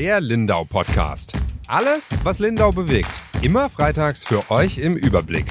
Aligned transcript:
Der 0.00 0.18
Lindau 0.22 0.64
Podcast. 0.64 1.34
Alles, 1.68 2.08
was 2.24 2.38
Lindau 2.38 2.70
bewegt. 2.70 3.10
Immer 3.42 3.68
freitags 3.68 4.24
für 4.24 4.50
euch 4.50 4.78
im 4.78 4.96
Überblick. 4.96 5.44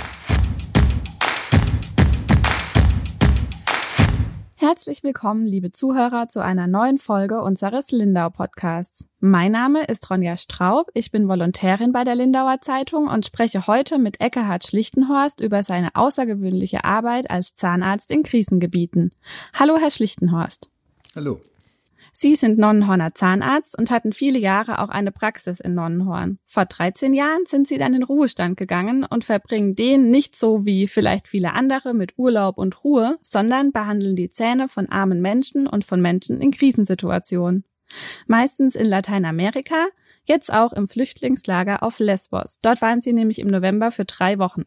Herzlich 4.55 5.03
willkommen, 5.03 5.45
liebe 5.45 5.71
Zuhörer, 5.71 6.29
zu 6.29 6.43
einer 6.43 6.65
neuen 6.65 6.97
Folge 6.97 7.43
unseres 7.43 7.91
Lindau 7.91 8.31
Podcasts. 8.31 9.07
Mein 9.19 9.51
Name 9.51 9.85
ist 9.85 10.09
Ronja 10.09 10.35
Straub, 10.35 10.89
ich 10.95 11.11
bin 11.11 11.27
Volontärin 11.27 11.91
bei 11.91 12.03
der 12.03 12.15
Lindauer 12.15 12.59
Zeitung 12.59 13.07
und 13.07 13.27
spreche 13.27 13.67
heute 13.67 13.99
mit 13.99 14.19
Eckehard 14.19 14.65
Schlichtenhorst 14.65 15.41
über 15.41 15.61
seine 15.61 15.93
außergewöhnliche 15.93 16.85
Arbeit 16.85 17.29
als 17.29 17.53
Zahnarzt 17.53 18.09
in 18.09 18.23
Krisengebieten. 18.23 19.11
Hallo, 19.53 19.77
Herr 19.77 19.91
Schlichtenhorst. 19.91 20.71
Hallo. 21.15 21.39
Sie 22.21 22.35
sind 22.35 22.59
Nonnenhorner 22.59 23.13
Zahnarzt 23.13 23.77
und 23.77 23.91
hatten 23.91 24.11
viele 24.11 24.39
Jahre 24.39 24.79
auch 24.79 24.89
eine 24.89 25.13
Praxis 25.13 25.61
in 25.61 25.73
Nonnenhorn. 25.73 26.37
Vor 26.47 26.65
13 26.65 27.13
Jahren 27.13 27.45
sind 27.47 27.65
Sie 27.65 27.77
dann 27.77 27.93
in 27.93 28.03
Ruhestand 28.03 28.57
gegangen 28.57 29.05
und 29.05 29.23
verbringen 29.23 29.73
den 29.73 30.11
nicht 30.11 30.35
so 30.35 30.65
wie 30.65 30.89
vielleicht 30.89 31.29
viele 31.29 31.53
andere 31.53 31.93
mit 31.93 32.17
Urlaub 32.17 32.57
und 32.57 32.83
Ruhe, 32.83 33.17
sondern 33.23 33.71
behandeln 33.71 34.17
die 34.17 34.29
Zähne 34.29 34.67
von 34.67 34.89
armen 34.89 35.21
Menschen 35.21 35.65
und 35.65 35.85
von 35.85 36.01
Menschen 36.01 36.41
in 36.41 36.51
Krisensituationen. 36.51 37.63
Meistens 38.27 38.75
in 38.75 38.87
Lateinamerika, 38.87 39.87
jetzt 40.25 40.51
auch 40.51 40.73
im 40.73 40.89
Flüchtlingslager 40.89 41.83
auf 41.83 41.99
Lesbos. 41.99 42.59
Dort 42.61 42.81
waren 42.81 42.99
Sie 42.99 43.13
nämlich 43.13 43.39
im 43.39 43.47
November 43.47 43.91
für 43.91 44.03
drei 44.03 44.39
Wochen. 44.39 44.65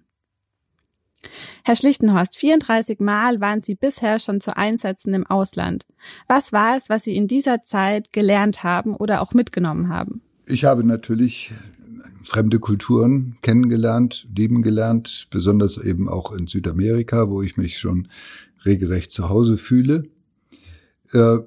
Herr 1.64 1.76
Schlichtenhorst, 1.76 2.36
34 2.36 3.00
Mal 3.00 3.40
waren 3.40 3.62
Sie 3.62 3.74
bisher 3.74 4.18
schon 4.18 4.40
zu 4.40 4.56
Einsätzen 4.56 5.14
im 5.14 5.26
Ausland. 5.26 5.86
Was 6.28 6.52
war 6.52 6.76
es, 6.76 6.88
was 6.88 7.04
Sie 7.04 7.16
in 7.16 7.28
dieser 7.28 7.62
Zeit 7.62 8.12
gelernt 8.12 8.64
haben 8.64 8.94
oder 8.94 9.22
auch 9.22 9.32
mitgenommen 9.32 9.88
haben? 9.88 10.22
Ich 10.46 10.64
habe 10.64 10.84
natürlich 10.84 11.52
fremde 12.24 12.58
Kulturen 12.58 13.36
kennengelernt, 13.42 14.28
lieben 14.36 14.62
gelernt, 14.62 15.28
besonders 15.30 15.78
eben 15.78 16.08
auch 16.08 16.32
in 16.32 16.46
Südamerika, 16.46 17.28
wo 17.28 17.42
ich 17.42 17.56
mich 17.56 17.78
schon 17.78 18.08
regelrecht 18.64 19.10
zu 19.10 19.28
Hause 19.28 19.56
fühle. 19.56 20.04
Äh, 21.12 21.38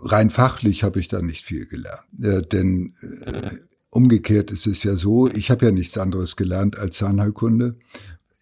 rein 0.00 0.30
fachlich 0.30 0.82
habe 0.82 1.00
ich 1.00 1.08
da 1.08 1.22
nicht 1.22 1.44
viel 1.44 1.66
gelernt, 1.66 2.02
äh, 2.20 2.42
denn 2.42 2.92
äh, 3.02 3.56
umgekehrt 3.90 4.50
ist 4.50 4.66
es 4.66 4.82
ja 4.82 4.96
so, 4.96 5.28
ich 5.28 5.50
habe 5.50 5.66
ja 5.66 5.70
nichts 5.70 5.98
anderes 5.98 6.36
gelernt 6.36 6.78
als 6.78 6.96
Zahnheilkunde 6.96 7.76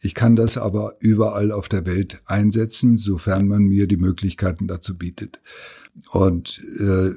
ich 0.02 0.14
kann 0.14 0.34
das 0.34 0.56
aber 0.56 0.94
überall 1.00 1.52
auf 1.52 1.68
der 1.68 1.86
Welt 1.86 2.20
einsetzen, 2.26 2.96
sofern 2.96 3.46
man 3.46 3.64
mir 3.64 3.86
die 3.86 3.98
Möglichkeiten 3.98 4.66
dazu 4.66 4.96
bietet. 4.96 5.40
Und 6.12 6.60
äh, 6.78 7.10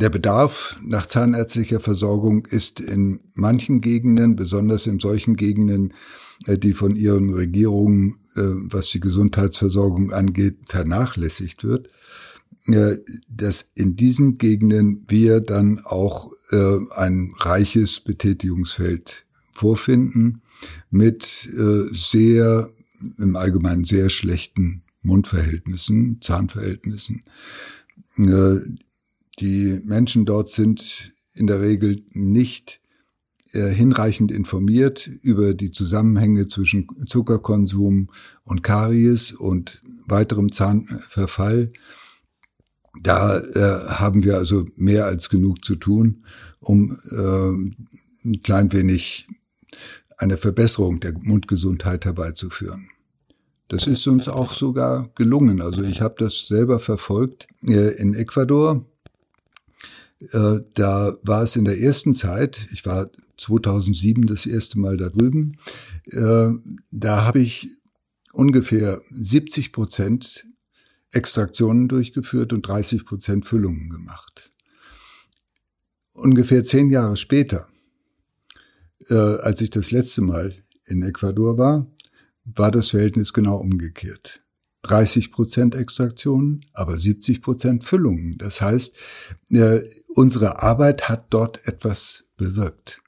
der 0.00 0.10
Bedarf 0.10 0.78
nach 0.82 1.06
zahnärztlicher 1.06 1.78
Versorgung 1.78 2.46
ist 2.46 2.80
in 2.80 3.20
manchen 3.34 3.80
Gegenden, 3.80 4.34
besonders 4.34 4.86
in 4.86 4.98
solchen 4.98 5.36
Gegenden, 5.36 5.94
äh, 6.46 6.58
die 6.58 6.72
von 6.72 6.96
ihren 6.96 7.34
Regierungen, 7.34 8.18
äh, 8.34 8.40
was 8.40 8.88
die 8.88 9.00
Gesundheitsversorgung 9.00 10.12
angeht, 10.12 10.56
vernachlässigt 10.66 11.62
wird, 11.62 11.88
äh, 12.66 12.96
dass 13.28 13.66
in 13.76 13.94
diesen 13.94 14.34
Gegenden 14.34 15.04
wir 15.08 15.40
dann 15.40 15.80
auch 15.84 16.30
ein 16.96 17.32
reiches 17.38 18.00
Betätigungsfeld 18.00 19.24
vorfinden 19.52 20.42
mit 20.92 21.48
äh, 21.52 21.94
sehr, 21.94 22.70
im 23.18 23.34
Allgemeinen 23.34 23.84
sehr 23.84 24.10
schlechten 24.10 24.82
Mundverhältnissen, 25.02 26.20
Zahnverhältnissen. 26.20 27.24
Äh, 28.18 28.60
die 29.40 29.80
Menschen 29.84 30.26
dort 30.26 30.50
sind 30.50 31.12
in 31.34 31.46
der 31.46 31.60
Regel 31.60 32.04
nicht 32.12 32.80
äh, 33.54 33.70
hinreichend 33.70 34.30
informiert 34.30 35.10
über 35.22 35.54
die 35.54 35.72
Zusammenhänge 35.72 36.46
zwischen 36.46 36.86
Zuckerkonsum 37.06 38.10
und 38.44 38.62
Karies 38.62 39.32
und 39.32 39.82
weiterem 40.06 40.52
Zahnverfall. 40.52 41.72
Da 43.02 43.38
äh, 43.38 43.88
haben 43.88 44.24
wir 44.24 44.36
also 44.36 44.66
mehr 44.76 45.06
als 45.06 45.30
genug 45.30 45.64
zu 45.64 45.76
tun, 45.76 46.24
um 46.60 46.98
äh, 47.10 48.26
ein 48.28 48.42
klein 48.42 48.72
wenig 48.74 49.26
eine 50.22 50.36
Verbesserung 50.36 51.00
der 51.00 51.12
Mundgesundheit 51.18 52.04
herbeizuführen. 52.04 52.88
Das 53.68 53.86
ist 53.86 54.06
uns 54.06 54.28
auch 54.28 54.52
sogar 54.52 55.10
gelungen. 55.16 55.60
Also 55.60 55.82
ich 55.82 56.00
habe 56.00 56.14
das 56.18 56.46
selber 56.46 56.78
verfolgt 56.78 57.48
äh, 57.66 57.94
in 58.00 58.14
Ecuador. 58.14 58.86
Äh, 60.20 60.60
da 60.74 61.14
war 61.22 61.42
es 61.42 61.56
in 61.56 61.64
der 61.64 61.80
ersten 61.80 62.14
Zeit, 62.14 62.68
ich 62.72 62.86
war 62.86 63.10
2007 63.36 64.26
das 64.26 64.46
erste 64.46 64.78
Mal 64.78 64.96
da 64.96 65.08
drüben, 65.08 65.56
äh, 66.06 66.50
da 66.90 67.24
habe 67.24 67.40
ich 67.40 67.68
ungefähr 68.32 69.00
70 69.10 69.72
Prozent 69.72 70.46
Extraktionen 71.10 71.88
durchgeführt 71.88 72.52
und 72.52 72.66
30 72.66 73.04
Prozent 73.04 73.44
Füllungen 73.44 73.90
gemacht. 73.90 74.50
Ungefähr 76.14 76.64
zehn 76.64 76.90
Jahre 76.90 77.16
später 77.16 77.68
äh, 79.12 79.40
als 79.42 79.60
ich 79.60 79.70
das 79.70 79.90
letzte 79.90 80.22
Mal 80.22 80.54
in 80.86 81.02
Ecuador 81.02 81.58
war, 81.58 81.86
war 82.44 82.70
das 82.70 82.90
Verhältnis 82.90 83.32
genau 83.32 83.58
umgekehrt. 83.58 84.40
30 84.82 85.30
Prozent 85.30 85.74
Extraktionen, 85.76 86.64
aber 86.72 86.96
70 86.96 87.40
Prozent 87.40 87.84
Füllungen. 87.84 88.36
Das 88.38 88.60
heißt, 88.60 88.96
äh, 89.50 89.78
unsere 90.08 90.62
Arbeit 90.62 91.08
hat 91.08 91.26
dort 91.30 91.68
etwas 91.68 92.24
bewirkt. 92.36 93.00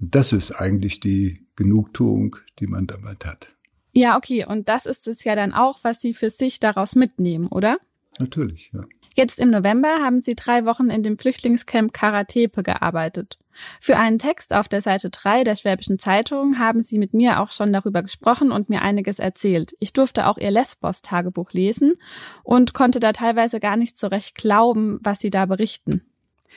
Das 0.00 0.32
ist 0.32 0.50
eigentlich 0.52 0.98
die 0.98 1.46
Genugtuung, 1.54 2.36
die 2.58 2.66
man 2.66 2.88
damit 2.88 3.24
hat. 3.24 3.54
Ja, 3.92 4.16
okay. 4.16 4.44
Und 4.44 4.68
das 4.68 4.86
ist 4.86 5.06
es 5.06 5.22
ja 5.22 5.36
dann 5.36 5.52
auch, 5.52 5.78
was 5.84 6.00
Sie 6.00 6.14
für 6.14 6.30
sich 6.30 6.58
daraus 6.58 6.96
mitnehmen, 6.96 7.46
oder? 7.46 7.78
Natürlich, 8.18 8.72
ja. 8.72 8.84
Jetzt 9.14 9.38
im 9.38 9.50
November 9.50 9.98
haben 10.00 10.22
Sie 10.22 10.34
drei 10.34 10.64
Wochen 10.64 10.90
in 10.90 11.02
dem 11.02 11.18
Flüchtlingscamp 11.18 11.92
Karatepe 11.92 12.62
gearbeitet. 12.62 13.38
Für 13.80 13.98
einen 13.98 14.18
Text 14.18 14.54
auf 14.54 14.68
der 14.68 14.80
Seite 14.80 15.10
3 15.10 15.44
der 15.44 15.56
Schwäbischen 15.56 15.98
Zeitung 15.98 16.58
haben 16.58 16.82
Sie 16.82 16.98
mit 16.98 17.12
mir 17.12 17.40
auch 17.40 17.50
schon 17.50 17.72
darüber 17.72 18.02
gesprochen 18.02 18.50
und 18.50 18.70
mir 18.70 18.82
einiges 18.82 19.18
erzählt. 19.18 19.72
Ich 19.78 19.92
durfte 19.92 20.26
auch 20.26 20.38
Ihr 20.38 20.50
Lesbos-Tagebuch 20.50 21.52
lesen 21.52 21.94
und 22.42 22.72
konnte 22.72 23.00
da 23.00 23.12
teilweise 23.12 23.60
gar 23.60 23.76
nicht 23.76 23.98
so 23.98 24.06
recht 24.06 24.34
glauben, 24.34 24.98
was 25.02 25.18
Sie 25.18 25.30
da 25.30 25.46
berichten. 25.46 26.02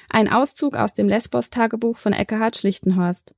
Ein 0.09 0.31
Auszug 0.31 0.77
aus 0.77 0.93
dem 0.93 1.09
Lesbos-Tagebuch 1.09 1.97
von 1.97 2.13
Eckehard 2.13 2.55
Schlichtenhorst. 2.55 3.35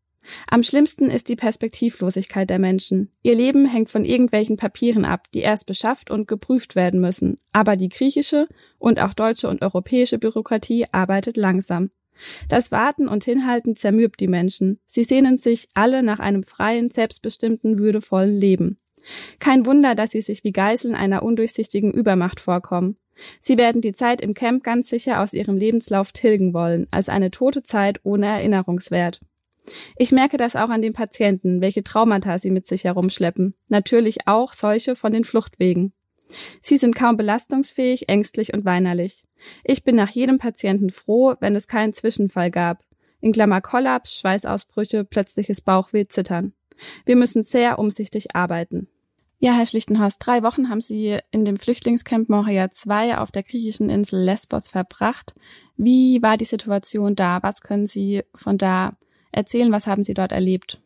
Am 0.50 0.64
schlimmsten 0.64 1.10
ist 1.10 1.30
die 1.30 1.36
Perspektivlosigkeit 1.36 2.50
der 2.50 2.60
Menschen. 2.60 3.12
Ihr 3.24 3.36
Leben 3.36 3.66
hängt 3.66 3.90
von 3.90 4.06
irgendwelchen 4.06 4.58
Papieren 4.58 5.06
ab, 5.06 5.32
die 5.34 5.40
erst 5.40 5.66
beschafft 5.66 6.12
und 6.12 6.28
geprüft 6.28 6.76
werden 6.76 7.00
müssen. 7.00 7.40
Aber 7.54 7.76
die 7.76 7.90
griechische 7.90 8.48
und 8.78 9.00
auch 9.00 9.14
deutsche 9.14 9.50
und 9.50 9.62
europäische 9.62 10.18
Bürokratie 10.18 10.86
arbeitet 10.92 11.38
langsam. 11.38 11.92
Das 12.50 12.72
Warten 12.72 13.08
und 13.08 13.24
Hinhalten 13.24 13.76
zermürbt 13.76 14.20
die 14.20 14.28
Menschen. 14.28 14.80
Sie 14.86 15.04
sehnen 15.04 15.38
sich 15.38 15.68
alle 15.74 16.04
nach 16.04 16.20
einem 16.20 16.44
freien, 16.44 16.90
selbstbestimmten, 16.90 17.78
würdevollen 17.78 18.38
Leben. 18.38 18.80
Kein 19.40 19.66
Wunder, 19.66 19.96
dass 19.96 20.12
sie 20.12 20.22
sich 20.22 20.44
wie 20.44 20.52
Geißeln 20.52 20.96
einer 20.96 21.24
undurchsichtigen 21.24 21.92
Übermacht 21.92 22.40
vorkommen. 22.40 22.98
Sie 23.40 23.58
werden 23.58 23.82
die 23.82 23.94
Zeit 23.94 24.22
im 24.22 24.34
Camp 24.34 24.64
ganz 24.64 24.90
sicher 24.90 25.22
aus 25.22 25.34
ihrem 25.34 25.58
Lebenslauf 25.58 26.12
tilgen 26.12 26.54
wollen, 26.54 26.88
als 26.92 27.09
eine 27.09 27.32
tote 27.32 27.64
Zeit 27.64 28.00
ohne 28.04 28.28
Erinnerungswert. 28.28 29.20
Ich 29.97 30.11
merke 30.11 30.38
das 30.38 30.55
auch 30.55 30.69
an 30.69 30.81
den 30.81 30.94
Patienten, 30.94 31.61
welche 31.61 31.83
Traumata 31.83 32.38
sie 32.38 32.51
mit 32.51 32.67
sich 32.67 32.85
herumschleppen. 32.85 33.55
Natürlich 33.67 34.28
auch 34.28 34.53
solche 34.53 34.95
von 34.95 35.13
den 35.13 35.23
Fluchtwegen. 35.23 35.94
Sie 36.61 36.78
sind 36.78 36.96
kaum 36.96 37.17
belastungsfähig, 37.17 38.09
ängstlich 38.09 38.53
und 38.53 38.66
weinerlich. 38.66 39.25
Ich 39.64 39.84
bin 39.84 39.96
nach 39.96 40.09
jedem 40.09 40.37
Patienten 40.37 40.90
froh, 40.90 41.35
wenn 41.40 41.55
es 41.55 41.67
keinen 41.67 41.93
Zwischenfall 41.93 42.52
gab. 42.52 42.84
In 43.22 43.31
Klammer 43.31 43.61
Kollaps, 43.61 44.19
Schweißausbrüche, 44.19 45.03
plötzliches 45.03 45.61
Bauchweh, 45.61 46.08
Zittern. 46.08 46.53
Wir 47.05 47.16
müssen 47.16 47.43
sehr 47.43 47.79
umsichtig 47.79 48.35
arbeiten. 48.35 48.87
Ja, 49.40 49.53
Herr 49.53 49.67
Schlichtenhorst, 49.67 50.17
drei 50.20 50.41
Wochen 50.41 50.70
haben 50.70 50.81
Sie 50.81 51.20
in 51.29 51.46
dem 51.46 51.58
Flüchtlingscamp 51.58 52.28
Moria 52.28 52.72
2 52.72 53.20
auf 53.20 53.31
der 53.31 53.43
griechischen 53.43 53.90
Insel 53.90 54.20
Lesbos 54.23 54.67
verbracht. 54.67 55.35
Wie 55.75 56.22
war 56.23 56.37
die 56.37 56.46
Situation 56.46 57.16
da? 57.16 57.40
Was 57.43 57.61
können 57.61 57.85
Sie 57.85 58.23
von 58.34 58.58
da 58.58 58.97
erzählen? 59.37 59.72
Was 59.72 59.87
haben 59.87 60.03
Sie 60.03 60.13
dort 60.13 60.31
erlebt? 60.34 60.81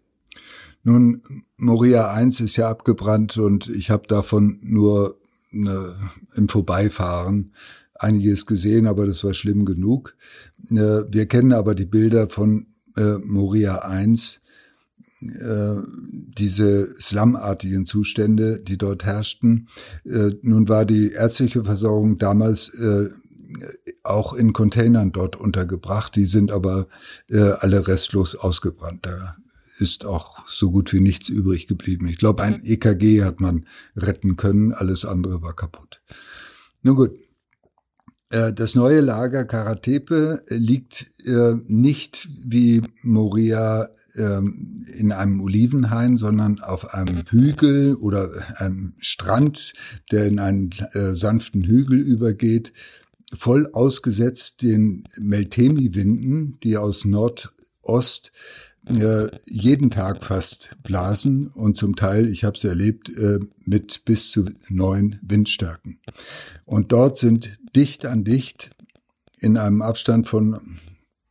Nun, 0.84 1.22
Moria 1.58 2.12
1 2.12 2.40
ist 2.42 2.58
ja 2.58 2.70
abgebrannt 2.70 3.38
und 3.38 3.70
ich 3.70 3.90
habe 3.90 4.08
davon 4.08 4.60
nur 4.62 5.20
ne, 5.52 5.96
im 6.36 6.48
Vorbeifahren 6.50 7.54
einiges 7.96 8.46
gesehen, 8.46 8.88
aber 8.88 9.06
das 9.06 9.24
war 9.24 9.34
schlimm 9.34 9.66
genug. 9.66 10.16
Äh, 10.70 11.04
wir 11.12 11.28
kennen 11.28 11.54
aber 11.54 11.76
die 11.76 11.86
Bilder 11.86 12.30
von 12.30 12.68
äh, 12.98 13.18
Moria 13.24 13.80
1, 13.80 14.42
äh, 15.22 15.76
diese 16.38 16.90
slamartigen 17.00 17.86
Zustände, 17.86 18.60
die 18.60 18.80
dort 18.80 19.06
herrschten. 19.06 19.68
Äh, 20.04 20.32
nun 20.42 20.68
war 20.68 20.86
die 20.86 21.12
ärztliche 21.12 21.64
Versorgung 21.64 22.18
damals 22.18 22.70
äh, 22.70 23.10
auch 24.12 24.34
in 24.34 24.54
Containern 24.54 25.12
dort 25.12 25.36
untergebracht. 25.36 26.16
Die 26.16 26.26
sind 26.26 26.52
aber 26.52 26.88
äh, 27.30 27.40
alle 27.60 27.88
restlos 27.88 28.36
ausgebrannt. 28.36 29.06
Da 29.06 29.36
ist 29.80 30.06
auch 30.06 30.48
so 30.48 30.72
gut 30.72 30.94
wie 30.94 31.00
nichts 31.00 31.30
übrig 31.30 31.68
geblieben. 31.68 32.08
Ich 32.08 32.18
glaube, 32.18 32.44
ein 32.44 32.62
EKG 32.64 33.24
hat 33.24 33.40
man 33.40 33.66
retten 33.96 34.36
können, 34.36 34.74
alles 34.74 35.06
andere 35.06 35.42
war 35.42 35.56
kaputt. 35.56 36.02
Nun 36.84 36.96
gut, 36.96 37.12
äh, 38.32 38.54
das 38.54 38.76
neue 38.76 39.02
Lager 39.02 39.44
Karatepe 39.46 40.44
liegt 40.50 41.06
äh, 41.26 41.56
nicht 41.68 42.30
wie 42.44 42.82
Moria 43.02 43.88
ähm, 44.16 44.84
in 44.98 45.12
einem 45.12 45.42
Olivenhain, 45.42 46.18
sondern 46.18 46.60
auf 46.60 46.94
einem 46.94 47.24
Hügel 47.30 47.96
oder 47.96 48.30
einem 48.58 48.94
Strand, 49.00 49.74
der 50.12 50.26
in 50.26 50.40
einen 50.40 50.72
äh, 50.94 51.14
sanften 51.14 51.64
Hügel 51.64 52.00
übergeht, 52.00 52.74
voll 53.38 53.70
ausgesetzt 53.74 54.62
den 54.62 55.04
Meltemi-Winden, 55.20 56.60
die 56.64 56.78
aus 56.78 57.06
Nordost 57.06 58.32
jeden 59.46 59.92
Tag 59.92 60.24
fast 60.24 60.78
blasen 60.82 61.48
und 61.48 61.78
zum 61.78 61.96
Teil, 61.96 62.28
ich 62.28 62.44
habe 62.44 62.58
es 62.58 62.64
erlebt, 62.64 63.12
mit 63.64 64.06
bis 64.06 64.32
zu 64.32 64.46
neun 64.70 65.20
Windstärken. 65.22 66.00
Und 66.66 66.92
dort 66.92 67.18
sind 67.18 67.60
dicht 67.76 68.08
an 68.08 68.24
dicht 68.24 68.72
in 69.40 69.58
einem 69.58 69.84
Abstand 69.84 70.28
von 70.28 70.80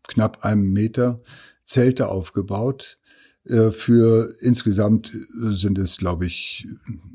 knapp 0.06 0.44
einem 0.44 0.73
Meter 0.73 1.20
Zelte 1.64 2.08
aufgebaut. 2.08 2.99
Äh, 3.44 3.70
für 3.70 4.31
insgesamt 4.41 5.14
äh, 5.14 5.55
sind 5.55 5.79
es, 5.79 5.96
glaube 5.96 6.26
ich, 6.26 6.69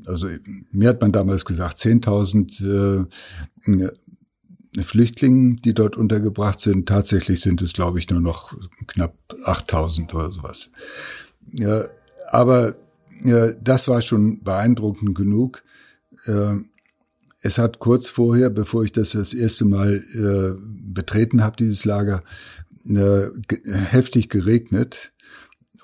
also 0.06 0.26
mir 0.72 0.88
hat 0.88 1.00
man 1.00 1.12
damals 1.12 1.44
gesagt, 1.44 1.78
10.000 1.78 3.06
äh, 3.66 3.90
Flüchtlingen, 4.84 5.56
die 5.62 5.74
dort 5.74 5.96
untergebracht 5.96 6.60
sind. 6.60 6.88
Tatsächlich 6.88 7.40
sind 7.40 7.62
es, 7.62 7.72
glaube 7.72 7.98
ich, 7.98 8.10
nur 8.10 8.20
noch 8.20 8.56
knapp 8.86 9.14
8.000 9.44 10.14
oder 10.14 10.30
sowas. 10.30 10.70
Ja, 11.52 11.82
aber 12.30 12.74
ja, 13.22 13.52
das 13.52 13.88
war 13.88 14.02
schon 14.02 14.42
beeindruckend 14.42 15.14
genug. 15.14 15.62
Äh, 16.24 16.56
es 17.42 17.58
hat 17.58 17.78
kurz 17.78 18.08
vorher, 18.08 18.50
bevor 18.50 18.84
ich 18.84 18.92
das 18.92 19.12
das 19.12 19.32
erste 19.32 19.64
Mal 19.64 20.02
äh, 20.14 20.60
betreten 20.92 21.42
habe, 21.42 21.56
dieses 21.56 21.84
Lager, 21.84 22.22
äh, 22.88 23.28
heftig 23.90 24.28
geregnet. 24.28 25.12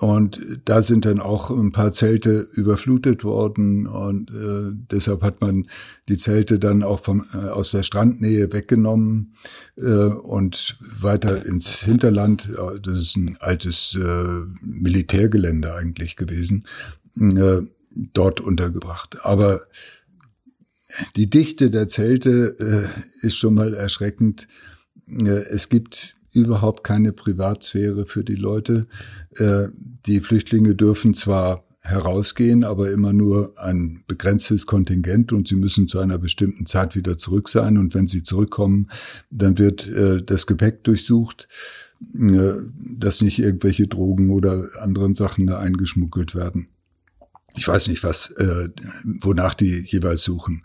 Und 0.03 0.37
da 0.65 0.81
sind 0.81 1.05
dann 1.05 1.21
auch 1.21 1.49
ein 1.49 1.71
paar 1.71 1.93
Zelte 1.93 2.45
überflutet 2.55 3.23
worden 3.23 3.87
und 3.87 4.31
äh, 4.31 4.73
deshalb 4.91 5.21
hat 5.21 5.39
man 5.39 5.65
die 6.09 6.17
Zelte 6.17 6.59
dann 6.59 6.83
auch 6.83 6.99
vom, 6.99 7.23
äh, 7.33 7.37
aus 7.47 7.71
der 7.71 7.83
Strandnähe 7.83 8.51
weggenommen 8.51 9.33
äh, 9.77 9.83
und 9.83 10.77
weiter 10.99 11.45
ins 11.45 11.79
Hinterland. 11.83 12.51
Das 12.81 12.93
ist 12.95 13.15
ein 13.15 13.37
altes 13.39 13.95
äh, 13.95 14.45
Militärgelände 14.61 15.73
eigentlich 15.73 16.17
gewesen, 16.17 16.67
äh, 17.17 17.61
dort 17.95 18.41
untergebracht. 18.41 19.19
Aber 19.25 19.61
die 21.15 21.29
Dichte 21.29 21.71
der 21.71 21.87
Zelte 21.87 22.53
äh, 22.59 23.25
ist 23.25 23.37
schon 23.37 23.53
mal 23.53 23.73
erschreckend. 23.73 24.49
Äh, 25.07 25.29
es 25.29 25.69
gibt 25.69 26.17
überhaupt 26.33 26.83
keine 26.83 27.13
Privatsphäre 27.13 28.05
für 28.05 28.23
die 28.23 28.35
Leute. 28.35 28.87
Äh, 29.35 29.67
die 30.05 30.19
Flüchtlinge 30.19 30.75
dürfen 30.75 31.13
zwar 31.13 31.63
herausgehen, 31.83 32.63
aber 32.63 32.91
immer 32.91 33.11
nur 33.11 33.53
ein 33.57 34.03
begrenztes 34.07 34.65
Kontingent 34.65 35.33
und 35.33 35.49
sie 35.49 35.55
müssen 35.55 35.87
zu 35.89 35.99
einer 35.99 36.17
bestimmten 36.17 36.65
Zeit 36.65 36.95
wieder 36.95 37.17
zurück 37.17 37.49
sein. 37.49 37.77
Und 37.77 37.93
wenn 37.93 38.07
sie 38.07 38.23
zurückkommen, 38.23 38.89
dann 39.29 39.57
wird 39.57 39.87
äh, 39.87 40.23
das 40.23 40.47
Gepäck 40.47 40.83
durchsucht, 40.85 41.49
äh, 42.15 42.53
dass 42.77 43.21
nicht 43.21 43.39
irgendwelche 43.39 43.87
Drogen 43.87 44.29
oder 44.29 44.65
anderen 44.79 45.13
Sachen 45.13 45.45
da 45.45 45.59
eingeschmuggelt 45.59 46.35
werden. 46.35 46.69
Ich 47.55 47.67
weiß 47.67 47.89
nicht, 47.89 48.03
was, 48.03 48.31
äh, 48.31 48.69
wonach 49.21 49.53
die 49.53 49.83
jeweils 49.85 50.23
suchen. 50.23 50.63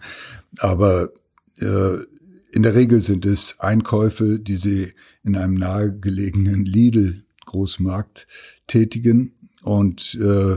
Aber 0.59 1.11
in 2.53 2.63
der 2.63 2.75
Regel 2.75 3.01
sind 3.01 3.27
es 3.27 3.61
Einkäufe, 3.61 4.39
die 4.39 4.57
sie 4.57 4.93
in 5.25 5.37
einem 5.37 5.55
nahegelegenen 5.55 6.65
Lidl 6.65 7.25
Großmarkt 7.45 8.27
tätigen. 8.67 9.35
Und 9.63 10.19
äh, 10.21 10.57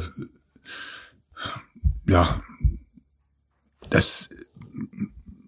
ja, 2.08 2.42
das 3.90 4.30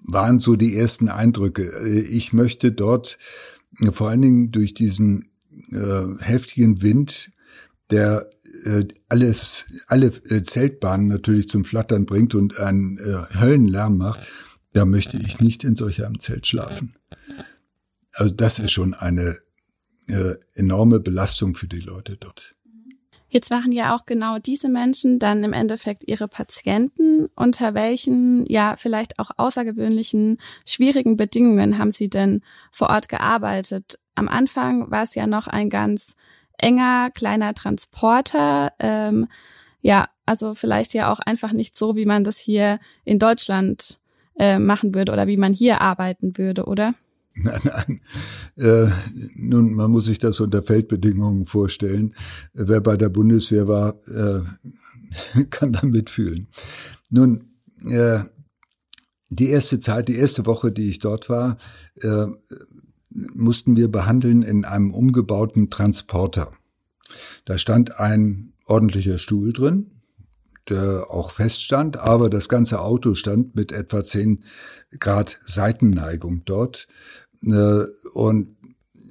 waren 0.03 0.39
so 0.39 0.55
die 0.55 0.77
ersten 0.77 1.09
Eindrücke. 1.09 1.63
Ich 2.09 2.33
möchte 2.33 2.71
dort 2.71 3.17
vor 3.91 4.09
allen 4.09 4.21
Dingen 4.21 4.51
durch 4.51 4.73
diesen 4.73 5.29
äh, 5.71 6.05
heftigen 6.19 6.81
Wind, 6.81 7.31
der 7.89 8.29
äh, 8.65 8.85
alles, 9.09 9.65
alle 9.87 10.07
äh, 10.29 10.43
Zeltbahnen 10.43 11.07
natürlich 11.07 11.49
zum 11.49 11.65
Flattern 11.65 12.05
bringt 12.05 12.35
und 12.35 12.59
einen 12.59 12.97
äh, 12.97 13.39
Höllenlärm 13.39 13.97
macht, 13.97 14.21
da 14.73 14.85
möchte 14.85 15.17
ich 15.17 15.39
nicht 15.39 15.63
in 15.63 15.75
solch 15.75 16.03
einem 16.05 16.19
Zelt 16.19 16.47
schlafen. 16.47 16.95
Also 18.11 18.33
das 18.33 18.59
ist 18.59 18.71
schon 18.71 18.93
eine 18.93 19.37
äh, 20.07 20.33
enorme 20.53 20.99
Belastung 20.99 21.55
für 21.55 21.67
die 21.67 21.79
Leute 21.79 22.17
dort. 22.17 22.55
Jetzt 23.29 23.49
waren 23.49 23.71
ja 23.71 23.95
auch 23.95 24.05
genau 24.05 24.37
diese 24.37 24.69
Menschen 24.69 25.17
dann 25.17 25.43
im 25.43 25.53
Endeffekt 25.53 26.03
ihre 26.07 26.27
Patienten. 26.27 27.29
Unter 27.35 27.73
welchen, 27.73 28.45
ja, 28.45 28.75
vielleicht 28.77 29.17
auch 29.17 29.31
außergewöhnlichen, 29.37 30.37
schwierigen 30.67 31.17
Bedingungen 31.17 31.79
haben 31.79 31.89
sie 31.89 32.09
denn 32.09 32.41
vor 32.71 32.89
Ort 32.89 33.09
gearbeitet? 33.09 33.97
Am 34.13 34.27
Anfang 34.27 34.91
war 34.91 35.01
es 35.01 35.15
ja 35.15 35.25
noch 35.25 35.47
ein 35.47 35.71
ganz 35.71 36.13
enger, 36.59 37.09
kleiner 37.09 37.55
Transporter. 37.55 38.71
Ähm, 38.77 39.27
ja, 39.81 40.09
also 40.27 40.53
vielleicht 40.53 40.93
ja 40.93 41.11
auch 41.11 41.19
einfach 41.19 41.53
nicht 41.53 41.75
so, 41.75 41.95
wie 41.95 42.05
man 42.05 42.23
das 42.23 42.37
hier 42.37 42.79
in 43.03 43.17
Deutschland 43.17 43.99
äh, 44.37 44.59
machen 44.59 44.95
würde 44.95 45.11
oder 45.11 45.27
wie 45.27 45.37
man 45.37 45.53
hier 45.53 45.81
arbeiten 45.81 46.37
würde, 46.37 46.65
oder? 46.65 46.95
Nein, 47.35 47.61
nein. 47.63 48.01
Äh, 48.57 48.91
nun, 49.35 49.73
man 49.73 49.91
muss 49.91 50.05
sich 50.05 50.19
das 50.19 50.39
unter 50.39 50.61
Feldbedingungen 50.61 51.45
vorstellen. 51.45 52.13
Wer 52.53 52.81
bei 52.81 52.95
der 52.95 53.09
Bundeswehr 53.09 53.67
war, 53.67 53.95
äh, 54.07 55.43
kann 55.49 55.73
da 55.73 55.85
mitfühlen. 55.85 56.47
Nun, 57.09 57.45
äh, 57.89 58.19
die 59.29 59.49
erste 59.49 59.79
Zeit, 59.79 60.09
die 60.09 60.15
erste 60.15 60.45
Woche, 60.45 60.71
die 60.71 60.89
ich 60.89 60.99
dort 60.99 61.27
war, 61.29 61.57
äh, 62.01 62.27
mussten 63.09 63.77
wir 63.77 63.89
behandeln 63.89 64.43
in 64.43 64.65
einem 64.65 64.93
umgebauten 64.93 65.69
Transporter. 65.69 66.51
Da 67.45 67.57
stand 67.57 67.99
ein 67.99 68.53
ordentlicher 68.65 69.17
Stuhl 69.17 69.53
drin, 69.53 70.02
der 70.69 71.07
auch 71.09 71.31
feststand, 71.31 71.97
aber 71.97 72.29
das 72.29 72.49
ganze 72.49 72.81
Auto 72.81 73.15
stand 73.15 73.55
mit 73.55 73.71
etwa 73.71 74.03
10 74.03 74.43
Grad 74.99 75.37
Seitenneigung 75.43 76.43
dort. 76.45 76.87
Äh, 77.45 77.83
und 78.13 78.55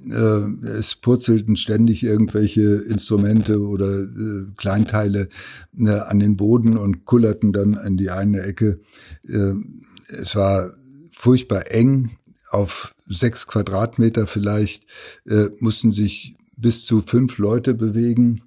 äh, 0.09 0.67
es 0.67 0.95
purzelten 0.95 1.55
ständig 1.55 2.03
irgendwelche 2.03 2.61
Instrumente 2.61 3.59
oder 3.59 3.89
äh, 3.89 4.45
Kleinteile 4.57 5.29
an 5.77 6.19
den 6.19 6.37
Boden 6.37 6.77
und 6.77 7.05
kullerten 7.05 7.53
dann 7.53 7.73
in 7.73 7.97
die 7.97 8.11
eine 8.11 8.41
Ecke. 8.41 8.79
Es 10.07 10.35
war 10.35 10.69
furchtbar 11.11 11.71
eng 11.71 12.11
auf 12.51 12.93
sechs 13.07 13.47
Quadratmeter 13.47 14.27
vielleicht, 14.27 14.85
mussten 15.57 15.91
sich 15.91 16.35
bis 16.57 16.85
zu 16.85 17.01
fünf 17.01 17.39
Leute 17.39 17.73
bewegen. 17.73 18.43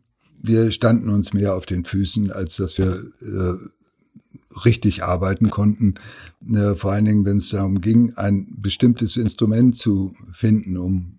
Wir 0.46 0.70
standen 0.70 1.08
uns 1.08 1.32
mehr 1.32 1.56
auf 1.56 1.66
den 1.66 1.84
Füßen, 1.84 2.30
als 2.30 2.56
dass 2.56 2.78
wir 2.78 2.92
äh, 3.20 4.64
richtig 4.64 5.02
arbeiten 5.02 5.50
konnten. 5.50 5.94
Äh, 6.48 6.74
vor 6.74 6.92
allen 6.92 7.04
Dingen, 7.04 7.24
wenn 7.24 7.38
es 7.38 7.48
darum 7.48 7.80
ging, 7.80 8.12
ein 8.16 8.46
bestimmtes 8.58 9.16
Instrument 9.16 9.76
zu 9.76 10.14
finden, 10.32 10.76
um 10.76 11.18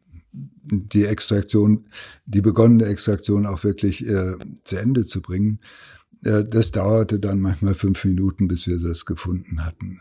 die 0.64 1.06
Extraktion, 1.06 1.86
die 2.26 2.42
begonnene 2.42 2.86
Extraktion 2.86 3.46
auch 3.46 3.64
wirklich 3.64 4.08
äh, 4.08 4.36
zu 4.64 4.78
Ende 4.78 5.06
zu 5.06 5.22
bringen. 5.22 5.60
Äh, 6.24 6.46
das 6.46 6.72
dauerte 6.72 7.20
dann 7.20 7.42
manchmal 7.42 7.74
fünf 7.74 8.06
Minuten, 8.06 8.48
bis 8.48 8.68
wir 8.68 8.80
das 8.80 9.06
gefunden 9.06 9.66
hatten, 9.66 10.00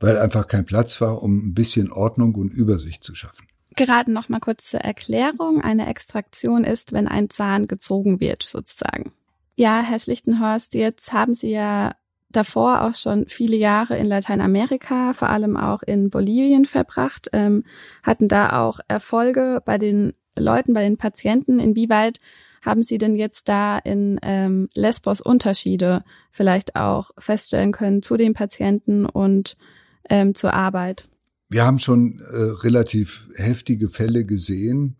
weil 0.00 0.16
einfach 0.16 0.46
kein 0.46 0.64
Platz 0.64 1.00
war, 1.00 1.22
um 1.22 1.48
ein 1.48 1.54
bisschen 1.54 1.92
Ordnung 1.92 2.34
und 2.34 2.52
Übersicht 2.54 3.04
zu 3.04 3.14
schaffen. 3.14 3.46
Gerade 3.78 4.12
noch 4.12 4.28
mal 4.28 4.40
kurz 4.40 4.66
zur 4.66 4.80
Erklärung. 4.80 5.60
Eine 5.60 5.86
Extraktion 5.86 6.64
ist, 6.64 6.92
wenn 6.92 7.06
ein 7.06 7.30
Zahn 7.30 7.66
gezogen 7.66 8.20
wird, 8.20 8.42
sozusagen. 8.42 9.12
Ja, 9.54 9.82
Herr 9.82 10.00
Schlichtenhorst, 10.00 10.74
jetzt 10.74 11.12
haben 11.12 11.34
Sie 11.34 11.50
ja 11.50 11.92
davor 12.28 12.82
auch 12.82 12.94
schon 12.94 13.26
viele 13.28 13.56
Jahre 13.56 13.96
in 13.96 14.06
Lateinamerika, 14.06 15.12
vor 15.12 15.30
allem 15.30 15.56
auch 15.56 15.82
in 15.82 16.10
Bolivien 16.10 16.64
verbracht, 16.64 17.28
ähm, 17.32 17.64
hatten 18.02 18.28
da 18.28 18.66
auch 18.66 18.80
Erfolge 18.88 19.62
bei 19.64 19.78
den 19.78 20.12
Leuten, 20.36 20.74
bei 20.74 20.82
den 20.82 20.96
Patienten. 20.96 21.60
Inwieweit 21.60 22.18
haben 22.62 22.82
Sie 22.82 22.98
denn 22.98 23.14
jetzt 23.14 23.48
da 23.48 23.78
in 23.78 24.18
ähm, 24.22 24.68
Lesbos 24.74 25.20
Unterschiede 25.20 26.04
vielleicht 26.32 26.76
auch 26.76 27.12
feststellen 27.16 27.72
können 27.72 28.02
zu 28.02 28.16
den 28.16 28.34
Patienten 28.34 29.06
und 29.06 29.56
ähm, 30.10 30.34
zur 30.34 30.52
Arbeit? 30.52 31.08
Wir 31.48 31.64
haben 31.64 31.78
schon 31.78 32.18
äh, 32.18 32.36
relativ 32.62 33.28
heftige 33.36 33.88
Fälle 33.88 34.24
gesehen, 34.24 34.96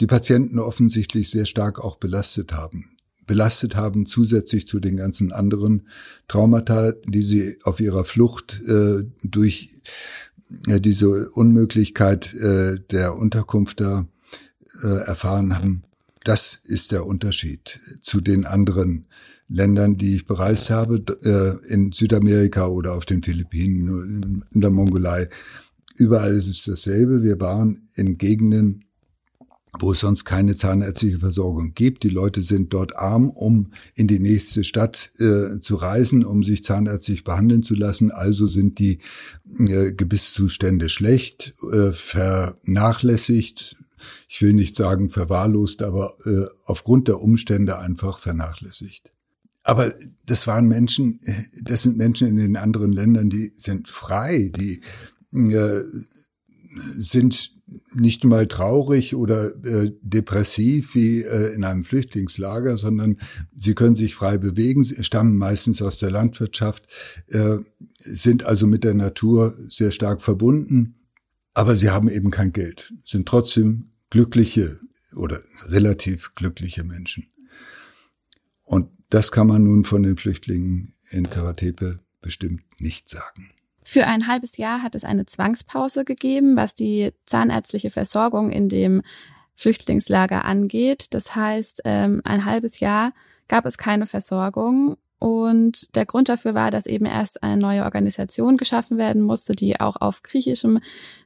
die 0.00 0.06
Patienten 0.06 0.58
offensichtlich 0.58 1.30
sehr 1.30 1.46
stark 1.46 1.78
auch 1.78 1.96
belastet 1.96 2.52
haben. 2.52 2.96
Belastet 3.26 3.76
haben 3.76 4.06
zusätzlich 4.06 4.66
zu 4.66 4.80
den 4.80 4.96
ganzen 4.96 5.32
anderen 5.32 5.88
Traumata, 6.26 6.92
die 7.06 7.22
sie 7.22 7.58
auf 7.62 7.80
ihrer 7.80 8.04
Flucht 8.04 8.60
äh, 8.66 9.04
durch 9.22 9.80
äh, 10.66 10.80
diese 10.80 11.30
Unmöglichkeit 11.30 12.34
äh, 12.34 12.78
der 12.90 13.16
Unterkunft 13.16 13.80
da 13.80 14.06
äh, 14.82 14.86
erfahren 15.06 15.54
haben. 15.54 15.84
Das 16.24 16.54
ist 16.54 16.92
der 16.92 17.06
Unterschied 17.06 17.80
zu 18.02 18.20
den 18.20 18.46
anderen 18.46 19.06
Ländern, 19.48 19.96
die 19.96 20.16
ich 20.16 20.26
bereist 20.26 20.70
habe, 20.70 21.02
äh, 21.24 21.72
in 21.72 21.92
Südamerika 21.92 22.66
oder 22.66 22.94
auf 22.94 23.04
den 23.04 23.22
Philippinen, 23.22 24.44
in 24.52 24.60
der 24.60 24.70
Mongolei. 24.70 25.28
Überall 26.00 26.32
ist 26.32 26.46
es 26.46 26.64
dasselbe. 26.64 27.22
Wir 27.22 27.38
waren 27.40 27.88
in 27.94 28.16
Gegenden, 28.16 28.86
wo 29.78 29.92
es 29.92 30.00
sonst 30.00 30.24
keine 30.24 30.56
zahnärztliche 30.56 31.18
Versorgung 31.18 31.74
gibt. 31.74 32.04
Die 32.04 32.08
Leute 32.08 32.40
sind 32.40 32.72
dort 32.72 32.96
arm, 32.96 33.28
um 33.28 33.72
in 33.94 34.06
die 34.06 34.18
nächste 34.18 34.64
Stadt 34.64 35.10
äh, 35.18 35.60
zu 35.60 35.76
reisen, 35.76 36.24
um 36.24 36.42
sich 36.42 36.64
zahnärztlich 36.64 37.22
behandeln 37.22 37.62
zu 37.62 37.74
lassen. 37.74 38.10
Also 38.10 38.46
sind 38.46 38.78
die 38.78 39.00
äh, 39.58 39.92
Gebisszustände 39.92 40.88
schlecht, 40.88 41.54
äh, 41.70 41.92
vernachlässigt. 41.92 43.76
Ich 44.26 44.40
will 44.40 44.54
nicht 44.54 44.76
sagen 44.76 45.10
verwahrlost, 45.10 45.82
aber 45.82 46.14
äh, 46.24 46.46
aufgrund 46.64 47.08
der 47.08 47.20
Umstände 47.20 47.78
einfach 47.78 48.18
vernachlässigt. 48.18 49.12
Aber 49.62 49.92
das 50.24 50.46
waren 50.46 50.66
Menschen, 50.66 51.20
das 51.62 51.82
sind 51.82 51.98
Menschen 51.98 52.26
in 52.26 52.36
den 52.36 52.56
anderen 52.56 52.92
Ländern, 52.92 53.28
die 53.28 53.52
sind 53.54 53.88
frei, 53.88 54.50
die 54.56 54.80
äh, 55.32 55.80
sind 56.94 57.52
nicht 57.94 58.24
mal 58.24 58.46
traurig 58.46 59.14
oder 59.14 59.54
äh, 59.64 59.92
depressiv 60.02 60.94
wie 60.94 61.22
äh, 61.22 61.54
in 61.54 61.64
einem 61.64 61.84
Flüchtlingslager, 61.84 62.76
sondern 62.76 63.18
sie 63.54 63.74
können 63.74 63.94
sich 63.94 64.14
frei 64.14 64.38
bewegen, 64.38 64.84
stammen 64.84 65.36
meistens 65.36 65.82
aus 65.82 65.98
der 65.98 66.10
Landwirtschaft, 66.10 66.86
äh, 67.28 67.58
sind 67.98 68.44
also 68.44 68.66
mit 68.66 68.84
der 68.84 68.94
Natur 68.94 69.54
sehr 69.68 69.90
stark 69.90 70.22
verbunden, 70.22 70.96
aber 71.54 71.76
sie 71.76 71.90
haben 71.90 72.08
eben 72.08 72.30
kein 72.30 72.52
Geld, 72.52 72.92
sind 73.04 73.28
trotzdem 73.28 73.90
glückliche 74.10 74.80
oder 75.16 75.38
relativ 75.66 76.34
glückliche 76.34 76.84
Menschen. 76.84 77.26
Und 78.62 78.88
das 79.10 79.32
kann 79.32 79.48
man 79.48 79.64
nun 79.64 79.84
von 79.84 80.02
den 80.02 80.16
Flüchtlingen 80.16 80.94
in 81.10 81.28
Karatepe 81.28 82.00
bestimmt 82.20 82.62
nicht 82.78 83.08
sagen. 83.08 83.50
Für 83.92 84.06
ein 84.06 84.28
halbes 84.28 84.56
Jahr 84.56 84.84
hat 84.84 84.94
es 84.94 85.02
eine 85.02 85.26
Zwangspause 85.26 86.04
gegeben, 86.04 86.54
was 86.54 86.76
die 86.76 87.10
zahnärztliche 87.26 87.90
Versorgung 87.90 88.52
in 88.52 88.68
dem 88.68 89.02
Flüchtlingslager 89.56 90.44
angeht. 90.44 91.06
Das 91.10 91.34
heißt, 91.34 91.82
ähm, 91.86 92.22
ein 92.24 92.44
halbes 92.44 92.78
Jahr 92.78 93.12
gab 93.48 93.66
es 93.66 93.78
keine 93.78 94.06
Versorgung. 94.06 94.96
Und 95.18 95.96
der 95.96 96.06
Grund 96.06 96.28
dafür 96.28 96.54
war, 96.54 96.70
dass 96.70 96.86
eben 96.86 97.04
erst 97.04 97.42
eine 97.42 97.56
neue 97.56 97.82
Organisation 97.82 98.58
geschaffen 98.58 98.96
werden 98.96 99.22
musste, 99.22 99.54
die 99.54 99.80
auch 99.80 99.96
auf 99.96 100.22
griechischem 100.22 100.78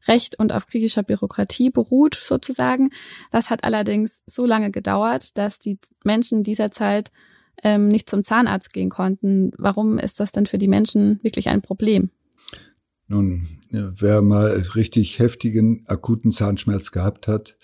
Recht 0.08 0.38
und 0.38 0.50
auf 0.54 0.66
griechischer 0.66 1.02
Bürokratie 1.02 1.68
beruht, 1.68 2.14
sozusagen. 2.14 2.88
Das 3.30 3.50
hat 3.50 3.62
allerdings 3.62 4.22
so 4.24 4.46
lange 4.46 4.70
gedauert, 4.70 5.36
dass 5.36 5.58
die 5.58 5.78
Menschen 6.02 6.42
dieser 6.42 6.70
Zeit 6.70 7.12
ähm, 7.62 7.88
nicht 7.88 8.08
zum 8.08 8.24
Zahnarzt 8.24 8.72
gehen 8.72 8.88
konnten. 8.88 9.52
Warum 9.58 9.98
ist 9.98 10.18
das 10.18 10.32
denn 10.32 10.46
für 10.46 10.56
die 10.56 10.66
Menschen 10.66 11.20
wirklich 11.22 11.50
ein 11.50 11.60
Problem? 11.60 12.08
Nun, 13.06 13.46
wer 13.70 14.22
mal 14.22 14.50
richtig 14.74 15.18
heftigen 15.18 15.84
akuten 15.86 16.30
Zahnschmerz 16.30 16.90
gehabt 16.90 17.28
hat, 17.28 17.56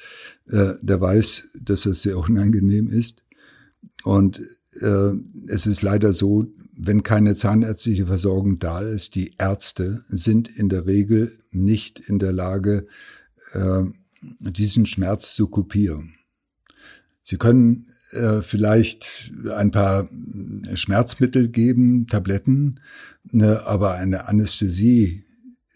äh, 0.49 0.75
der 0.83 1.01
weiß, 1.01 1.49
dass 1.63 1.87
es 1.87 2.03
sehr 2.03 2.19
unangenehm 2.29 2.91
ist. 2.91 3.25
Und 4.05 4.41
äh, 4.81 5.13
es 5.49 5.67
ist 5.67 5.83
leider 5.83 6.13
so, 6.13 6.47
wenn 6.77 7.03
keine 7.03 7.35
zahnärztliche 7.35 8.07
Versorgung 8.07 8.59
da 8.59 8.81
ist, 8.81 9.15
die 9.15 9.35
Ärzte 9.39 10.05
sind 10.09 10.49
in 10.49 10.69
der 10.69 10.87
Regel 10.87 11.33
nicht 11.51 12.01
in 12.01 12.19
der 12.19 12.33
Lage, 12.33 12.87
äh, 13.53 13.83
diesen 14.41 14.87
Schmerz 14.87 15.35
zu 15.35 15.49
kopieren. 15.49 16.15
Sie 17.23 17.39
können 17.39 17.87
äh, 18.13 18.43
vielleicht 18.43 19.33
ein 19.57 19.71
paar 19.71 20.09
Schmerzmittel 20.75 21.49
geben, 21.49 22.07
Tabletten, 22.07 22.81
ne, 23.31 23.63
aber 23.67 23.95
eine 23.95 24.29
Anästhesie 24.29 25.25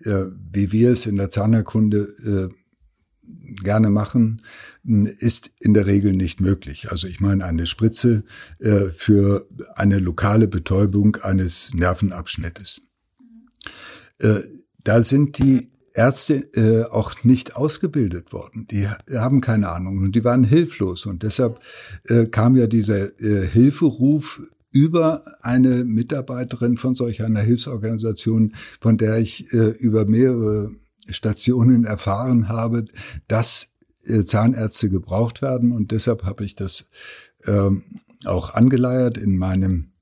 äh, 0.05 0.31
wie 0.53 0.73
wir 0.73 0.91
es 0.91 1.07
in 1.07 1.17
der 1.17 1.31
Zahnerkunde 1.31 1.99
äh, 2.25 2.55
gerne 3.63 3.91
machen, 3.91 4.43
ist 4.85 5.51
in 5.61 5.75
der 5.75 5.87
Regel 5.87 6.13
nicht 6.13 6.41
möglich. 6.41 6.91
Also 6.91 7.07
ich 7.07 7.21
meine 7.21 7.45
eine 7.45 7.67
Spritze 7.67 8.25
äh, 8.59 8.87
für 8.95 9.47
eine 9.77 9.99
lokale 9.99 10.49
Betäubung 10.49 11.17
eines 11.17 11.73
Nervenabschnittes. 11.75 12.83
Äh, 14.19 14.41
da 14.83 15.03
sind 15.03 15.39
die 15.39 15.71
Ärzte 15.95 16.49
äh, 16.55 16.85
auch 16.91 17.23
nicht 17.23 17.57
ausgebildet 17.57 18.33
worden. 18.33 18.67
Die 18.71 18.89
haben 18.89 19.41
keine 19.41 19.71
Ahnung 19.71 19.99
und 19.99 20.13
die 20.17 20.25
waren 20.25 20.45
hilflos. 20.45 21.07
Und 21.07 21.23
deshalb 21.23 21.61
äh, 22.09 22.27
kam 22.27 22.57
ja 22.57 22.67
dieser 22.67 23.19
äh, 23.21 23.47
Hilferuf 23.47 24.43
über 24.75 25.23
eine 25.41 25.85
Mitarbeiterin 25.85 26.77
von 26.77 26.97
solch 26.97 27.23
einer 27.23 27.41
Hilfsorganisation, 27.41 28.55
von 28.81 28.99
der 28.99 29.19
ich 29.19 29.53
äh, 29.55 29.71
über 29.71 30.05
mehrere 30.05 30.73
Stationen 31.09 31.85
erfahren 31.85 32.49
habe, 32.49 32.85
dass 33.29 33.69
äh, 34.05 34.25
Zahnärzte 34.25 34.91
gebraucht 34.91 35.43
werden. 35.43 35.71
Und 35.71 35.93
deshalb 35.93 36.25
habe 36.25 36.45
ich 36.45 36.57
das 36.57 36.87
äh, 37.45 37.71
auch 38.25 38.55
angeleiert 38.55 39.17
in 39.17 39.37
meinem 39.37 39.93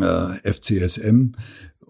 äh, 0.00 0.50
FCSM. 0.50 1.32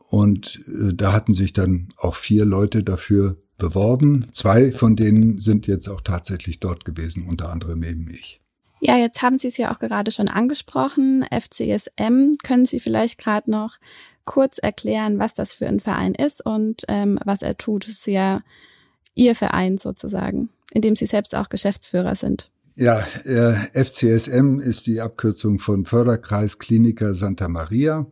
Und 0.09 0.65
äh, 0.67 0.95
da 0.95 1.13
hatten 1.13 1.33
sich 1.33 1.53
dann 1.53 1.91
auch 1.97 2.17
vier 2.17 2.45
Leute 2.45 2.83
dafür 2.83 3.37
beworben. 3.57 4.27
Zwei 4.33 4.73
von 4.73 4.97
denen 4.97 5.39
sind 5.39 5.69
jetzt 5.69 5.89
auch 5.89 6.01
tatsächlich 6.01 6.59
dort 6.59 6.85
gewesen, 6.85 7.27
unter 7.29 7.53
anderem 7.53 7.85
eben 7.85 8.11
ich. 8.11 8.44
Ja, 8.87 8.99
jetzt 8.99 9.23
haben 9.23 9.39
Sie 9.39 9.49
es 9.49 9.57
ja 9.57 9.73
auch 9.73 9.79
gerade 9.79 10.11
schon 10.11 10.29
angesprochen, 10.29 11.25
FCSM. 11.31 12.35
Können 12.43 12.67
Sie 12.67 12.81
vielleicht 12.81 13.19
gerade 13.19 13.51
noch 13.51 13.79
kurz 14.27 14.59
erklären, 14.59 15.19
was 15.19 15.33
das 15.33 15.55
für 15.55 15.67
ein 15.67 15.81
Verein 15.81 16.15
ist 16.15 16.45
und 16.45 16.83
ähm, 16.89 17.19
was 17.25 17.41
er 17.41 17.57
tut? 17.57 17.87
Es 17.87 18.01
ist 18.01 18.07
ja 18.09 18.43
Ihr 19.15 19.35
Verein 19.35 19.79
sozusagen, 19.79 20.51
in 20.75 20.83
dem 20.83 20.97
Sie 20.97 21.07
selbst 21.07 21.35
auch 21.35 21.49
Geschäftsführer 21.49 22.15
sind. 22.15 22.51
Ja, 22.75 23.01
äh, 23.25 23.55
FCSM 23.73 24.59
ist 24.59 24.87
die 24.87 25.01
Abkürzung 25.01 25.59
von 25.61 25.87
Förderkreis 25.87 26.59
Kliniker 26.59 27.15
Santa 27.15 27.49
Maria. 27.49 28.05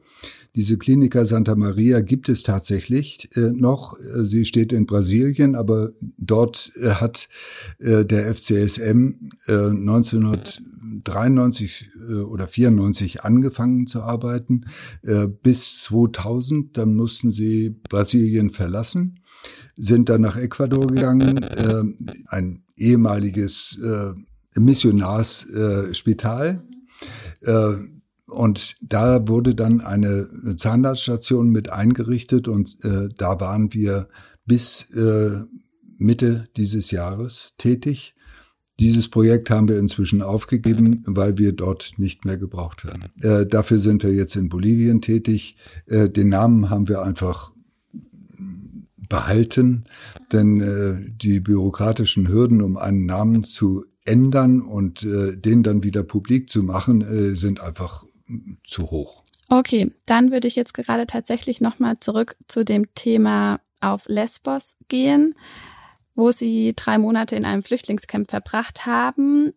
Diese 0.55 0.77
Klinika 0.77 1.25
Santa 1.25 1.55
Maria 1.55 2.01
gibt 2.01 2.29
es 2.29 2.43
tatsächlich 2.43 3.31
äh, 3.37 3.53
noch. 3.53 3.99
Äh, 3.99 4.27
sie 4.27 4.45
steht 4.45 4.71
in 4.73 4.85
Brasilien, 4.85 5.55
aber 5.55 5.93
dort 6.19 6.73
äh, 6.77 6.91
hat 6.91 7.31
äh, 7.79 8.05
der 8.05 8.35
FCSM 8.35 9.31
1993 9.49 11.89
äh, 11.97 12.01
äh, 12.13 12.21
oder 12.25 12.47
94 12.47 13.25
angefangen 13.25 13.87
zu 13.87 14.03
arbeiten 14.03 14.67
bis 15.43 15.85
2000. 15.85 16.77
Dann 16.77 16.97
mussten 16.97 17.31
sie 17.31 17.75
Brasilien 17.89 18.51
verlassen, 18.51 19.21
sind 19.77 20.11
dann 20.11 20.21
nach 20.21 20.37
Ecuador 20.37 20.87
gegangen, 20.87 21.41
ein 22.29 22.63
ehemaliges 22.77 23.79
Missionarsspital. 24.57 26.63
Und 28.33 28.77
da 28.81 29.29
wurde 29.29 29.55
dann 29.55 29.81
eine 29.81 30.29
Zahnarztstation 30.57 31.51
mit 31.51 31.71
eingerichtet 31.71 32.49
und 32.49 32.85
äh, 32.85 33.09
da 33.17 33.41
waren 33.41 33.73
wir 33.73 34.09
bis 34.47 34.91
äh, 34.95 35.43
Mitte 35.99 36.49
dieses 36.57 36.91
Jahres 36.91 37.51
tätig. 37.59 38.15
Dieses 38.81 39.09
Projekt 39.09 39.51
haben 39.51 39.69
wir 39.69 39.79
inzwischen 39.79 40.23
aufgegeben, 40.23 41.05
weil 41.07 41.39
wir 41.39 41.53
dort 41.53 41.93
nicht 41.99 42.25
mehr 42.25 42.39
gebraucht 42.39 42.85
werden. 42.85 43.05
Äh, 43.21 43.47
dafür 43.47 43.79
sind 43.79 44.03
wir 44.03 44.13
jetzt 44.13 44.35
in 44.35 44.49
Bolivien 44.49 45.01
tätig. 45.01 45.57
Äh, 45.87 46.09
den 46.09 46.31
Namen 46.31 46.71
haben 46.71 46.89
wir 46.89 47.03
einfach 47.03 47.53
behalten, 49.13 49.85
denn 50.33 50.61
äh, 50.61 51.13
die 51.15 51.41
bürokratischen 51.41 52.29
Hürden, 52.29 52.63
um 52.63 52.79
einen 52.79 53.05
Namen 53.05 53.45
zu 53.45 53.85
ändern 54.07 54.63
und 54.63 55.05
äh, 55.05 55.37
den 55.37 55.63
dann 55.63 55.85
wieder 55.85 56.03
publik 56.03 56.49
zu 56.49 56.63
machen, 56.63 57.03
äh, 57.03 57.35
sind 57.35 57.61
einfach 57.61 58.05
zu 58.65 58.91
hoch. 58.91 59.25
Okay, 59.49 59.93
dann 60.07 60.33
würde 60.33 60.49
ich 60.49 60.57
jetzt 60.57 60.75
gerade 60.75 61.07
tatsächlich 61.07 61.61
nochmal 61.61 61.99
zurück 61.99 62.37
zu 62.49 62.65
dem 62.65 62.95
Thema 62.95 63.61
auf 63.81 64.09
Lesbos 64.09 64.77
gehen, 64.89 65.35
wo 66.15 66.31
Sie 66.31 66.73
drei 66.75 66.99
Monate 66.99 67.37
in 67.37 67.45
einem 67.45 67.63
Flüchtlingscamp 67.63 68.31
verbracht 68.31 68.87
haben. 68.87 69.53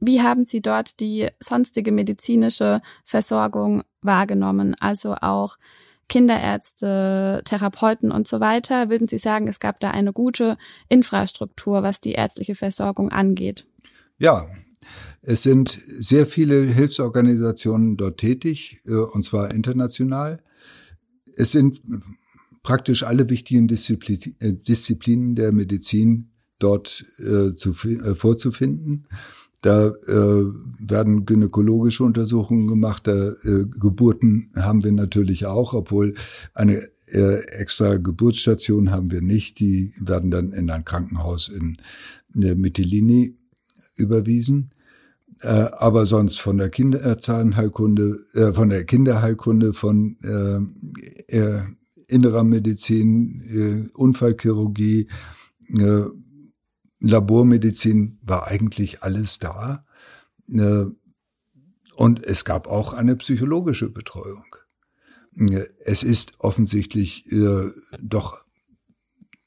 Wie 0.00 0.22
haben 0.22 0.44
Sie 0.44 0.60
dort 0.60 1.00
die 1.00 1.28
sonstige 1.40 1.92
medizinische 1.92 2.80
Versorgung 3.04 3.84
wahrgenommen? 4.02 4.74
Also 4.80 5.14
auch 5.14 5.56
Kinderärzte, 6.08 7.42
Therapeuten 7.44 8.12
und 8.12 8.28
so 8.28 8.40
weiter. 8.40 8.90
Würden 8.90 9.08
Sie 9.08 9.18
sagen, 9.18 9.48
es 9.48 9.60
gab 9.60 9.80
da 9.80 9.90
eine 9.90 10.12
gute 10.12 10.58
Infrastruktur, 10.88 11.82
was 11.82 12.00
die 12.00 12.12
ärztliche 12.12 12.54
Versorgung 12.54 13.10
angeht? 13.10 13.66
Ja, 14.18 14.46
es 15.26 15.42
sind 15.42 15.70
sehr 15.86 16.26
viele 16.26 16.60
Hilfsorganisationen 16.62 17.96
dort 17.96 18.18
tätig, 18.18 18.82
äh, 18.86 18.94
und 18.94 19.24
zwar 19.24 19.52
international. 19.52 20.42
Es 21.36 21.52
sind 21.52 21.82
praktisch 22.62 23.02
alle 23.02 23.28
wichtigen 23.30 23.68
äh, 23.68 24.54
Disziplinen 24.54 25.34
der 25.34 25.52
Medizin 25.52 26.30
dort 26.58 27.04
äh, 27.18 27.54
zu, 27.54 27.72
äh, 27.88 28.14
vorzufinden. 28.14 29.06
Da 29.62 29.88
äh, 29.88 30.44
werden 30.78 31.24
gynäkologische 31.24 32.04
Untersuchungen 32.04 32.66
gemacht, 32.66 33.06
da, 33.06 33.30
äh, 33.30 33.64
Geburten 33.80 34.50
haben 34.56 34.84
wir 34.84 34.92
natürlich 34.92 35.46
auch, 35.46 35.72
obwohl 35.72 36.12
eine 36.52 36.82
äh, 37.06 37.38
extra 37.46 37.96
Geburtsstation 37.96 38.90
haben 38.90 39.10
wir 39.10 39.22
nicht. 39.22 39.60
Die 39.60 39.94
werden 39.98 40.30
dann 40.30 40.52
in 40.52 40.68
ein 40.68 40.84
Krankenhaus 40.84 41.48
in, 41.48 41.78
der 42.34 42.56
Mytilini 42.56 43.36
überwiesen. 43.96 44.73
Äh, 45.40 45.68
aber 45.78 46.06
sonst 46.06 46.40
von 46.40 46.58
der 46.58 46.70
Kinderzahnheilkunde, 46.70 48.24
äh, 48.34 48.52
von 48.52 48.68
der 48.68 48.84
Kinderheilkunde, 48.84 49.72
von 49.72 50.16
äh, 50.22 51.36
äh, 51.36 51.62
innerer 52.08 52.44
Medizin, 52.44 53.42
äh, 53.42 53.90
Unfallchirurgie, 53.94 55.08
äh, 55.78 56.04
Labormedizin 57.00 58.18
war 58.22 58.46
eigentlich 58.46 59.02
alles 59.02 59.38
da. 59.38 59.84
Äh, 60.48 60.86
und 61.96 62.24
es 62.24 62.44
gab 62.44 62.66
auch 62.66 62.92
eine 62.92 63.16
psychologische 63.16 63.90
Betreuung. 63.90 64.56
Äh, 65.36 65.64
es 65.80 66.02
ist 66.02 66.34
offensichtlich 66.38 67.30
äh, 67.32 67.68
doch 68.00 68.44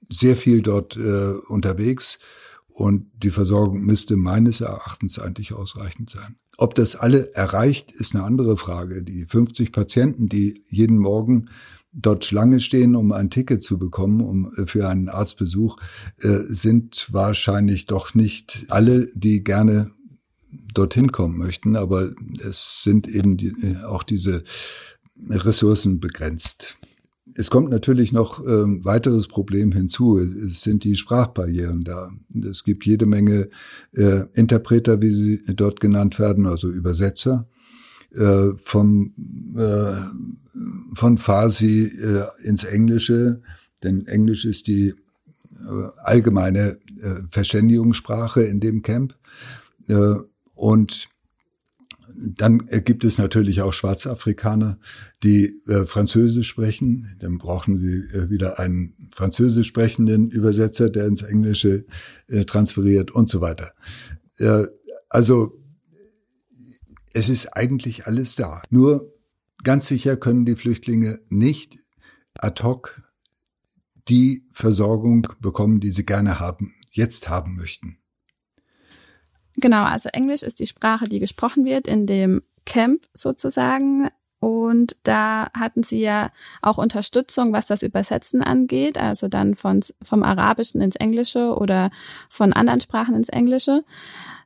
sehr 0.10 0.36
viel 0.36 0.62
dort 0.62 0.96
äh, 0.96 1.34
unterwegs 1.48 2.20
und 2.78 3.08
die 3.24 3.32
Versorgung 3.32 3.82
müsste 3.82 4.18
meines 4.18 4.62
Erachtens 4.62 5.18
eigentlich 5.18 5.52
ausreichend 5.52 6.12
sein. 6.12 6.36
Ob 6.58 6.76
das 6.76 6.96
alle 6.96 7.34
erreicht, 7.34 7.92
ist 7.92 8.14
eine 8.14 8.24
andere 8.24 8.56
Frage. 8.56 9.02
Die 9.02 9.26
50 9.26 9.72
Patienten, 9.72 10.28
die 10.28 10.62
jeden 10.68 11.00
Morgen 11.00 11.50
dort 11.92 12.24
Schlange 12.24 12.60
stehen, 12.60 12.96
um 12.96 13.12
ein 13.14 13.32
Ticket 13.32 13.64
zu 13.64 13.80
bekommen, 13.80 14.22
um 14.22 14.54
äh, 14.54 14.68
für 14.68 14.88
einen 14.88 15.10
Arztbesuch, 15.10 15.78
äh, 16.20 16.28
sind 16.28 17.08
wahrscheinlich 17.12 17.88
doch 17.88 18.14
nicht 18.14 18.68
alle, 18.70 19.08
die 19.16 19.44
gerne 19.44 19.90
dorthin 20.72 21.12
kommen 21.12 21.36
möchten, 21.36 21.76
aber 21.76 22.12
es 22.48 22.84
sind 22.84 23.08
eben 23.08 23.38
die, 23.38 23.48
äh, 23.48 23.84
auch 23.86 24.04
diese 24.04 24.44
Ressourcen 25.28 26.00
begrenzt. 26.00 26.78
Es 27.40 27.52
kommt 27.52 27.70
natürlich 27.70 28.12
noch 28.12 28.40
ein 28.40 28.84
weiteres 28.84 29.28
Problem 29.28 29.72
hinzu. 29.72 30.18
Es 30.18 30.62
sind 30.62 30.84
die 30.84 30.96
Sprachbarrieren 30.96 31.84
da. 31.84 32.10
Es 32.50 32.64
gibt 32.64 32.86
jede 32.88 33.06
Menge 33.06 33.50
äh, 33.96 34.24
Interpreter, 34.34 35.04
wie 35.04 35.12
sie 35.12 35.42
dort 35.56 35.80
genannt 35.80 36.18
werden, 36.18 36.48
also 36.48 36.68
Übersetzer 36.68 37.48
äh, 38.16 38.50
vom, 38.58 39.14
äh, 39.56 40.96
von 40.96 41.20
Farsi 41.20 41.84
äh, 41.84 42.48
ins 42.48 42.64
Englische, 42.64 43.42
denn 43.84 44.08
Englisch 44.08 44.44
ist 44.44 44.66
die 44.66 44.90
äh, 44.90 45.88
allgemeine 46.04 46.80
äh, 47.00 47.22
Verständigungssprache 47.30 48.42
in 48.42 48.60
dem 48.60 48.82
Camp. 48.82 49.16
Äh, 49.88 50.16
und 50.56 51.10
dann 52.16 52.66
gibt 52.84 53.04
es 53.04 53.18
natürlich 53.18 53.62
auch 53.62 53.74
Schwarzafrikaner, 53.74 54.80
die 55.24 55.62
äh, 55.68 55.86
Französisch 55.86 56.48
sprechen. 56.48 57.16
Dann 57.20 57.38
brauchen 57.38 57.78
sie 57.80 58.00
äh, 58.16 58.30
wieder 58.30 58.60
einen 58.60 59.10
französisch 59.12 59.68
sprechenden 59.68 60.30
Übersetzer, 60.30 60.90
der 60.90 61.08
ins 61.08 61.22
Englische 61.22 61.86
äh, 62.28 62.42
transferiert 62.42 63.12
und 63.12 63.30
so 63.30 63.42
weiter. 63.42 63.72
Äh, 64.38 64.66
also 65.10 65.64
es 67.14 67.30
ist 67.30 67.48
eigentlich 67.48 68.08
alles 68.08 68.36
da. 68.36 68.62
Nur 68.70 69.14
ganz 69.64 69.88
sicher 69.88 70.18
können 70.18 70.46
die 70.46 70.56
Flüchtlinge 70.56 71.20
nicht 71.30 71.78
ad 72.36 72.64
hoc 72.64 73.02
die 74.08 74.48
Versorgung 74.52 75.28
bekommen, 75.42 75.80
die 75.80 75.90
sie 75.90 76.06
gerne 76.06 76.40
haben, 76.40 76.74
jetzt 76.92 77.28
haben 77.30 77.56
möchten. 77.56 77.98
Genau, 79.58 79.84
also 79.84 80.10
Englisch 80.14 80.44
ist 80.44 80.60
die 80.60 80.68
Sprache, 80.68 81.06
die 81.06 81.20
gesprochen 81.20 81.66
wird 81.66 81.88
in 81.88 82.06
dem 82.06 82.42
Camp 82.66 83.02
sozusagen. 83.14 84.08
Und 84.40 84.96
da 85.02 85.50
hatten 85.58 85.82
sie 85.82 86.00
ja 86.00 86.32
auch 86.62 86.78
Unterstützung, 86.78 87.54
was 87.54 87.66
das 87.66 87.82
Übersetzen 87.82 88.44
angeht, 88.44 89.00
also 89.00 89.28
dann 89.28 89.56
von, 89.56 89.80
vom 90.04 90.22
Arabischen 90.22 90.80
ins 90.80 90.96
Englische 90.96 91.56
oder 91.56 91.90
von 92.30 92.54
anderen 92.54 92.80
Sprachen 92.80 93.16
ins 93.16 93.30
Englische. 93.30 93.84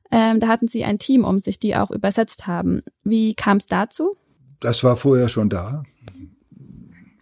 Ähm, 0.10 0.40
da 0.40 0.48
hatten 0.48 0.70
sie 0.70 0.86
ein 0.86 0.98
Team 0.98 1.26
um 1.26 1.40
sich, 1.40 1.60
die 1.60 1.76
auch 1.76 1.92
übersetzt 1.92 2.48
haben. 2.48 2.84
Wie 3.04 3.34
kam 3.34 3.58
es 3.58 3.66
dazu? 3.66 4.16
Das 4.62 4.84
war 4.86 4.96
vorher 4.96 5.28
schon 5.28 5.50
da. 5.50 5.84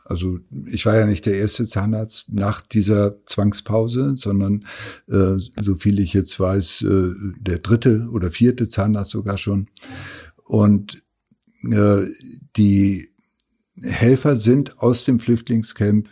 Also 0.10 0.40
ich 0.66 0.86
war 0.88 0.98
ja 0.98 1.06
nicht 1.06 1.26
der 1.28 1.38
erste 1.38 1.68
Zahnarzt 1.68 2.34
nach 2.34 2.62
dieser 2.62 3.24
Zwangspause, 3.26 4.14
sondern 4.16 4.66
äh, 5.08 5.38
so 5.38 5.76
viel 5.76 6.00
ich 6.00 6.14
jetzt 6.14 6.40
weiß, 6.40 6.82
äh, 6.82 7.12
der 7.40 7.60
dritte 7.60 8.10
oder 8.12 8.32
vierte 8.32 8.68
Zahnarzt 8.68 9.12
sogar 9.12 9.38
schon. 9.38 9.68
Und 10.44 11.04
äh, 11.72 12.02
die 12.58 13.08
Helfer 13.82 14.36
sind 14.36 14.80
aus 14.80 15.06
dem 15.06 15.20
Flüchtlingscamp 15.20 16.10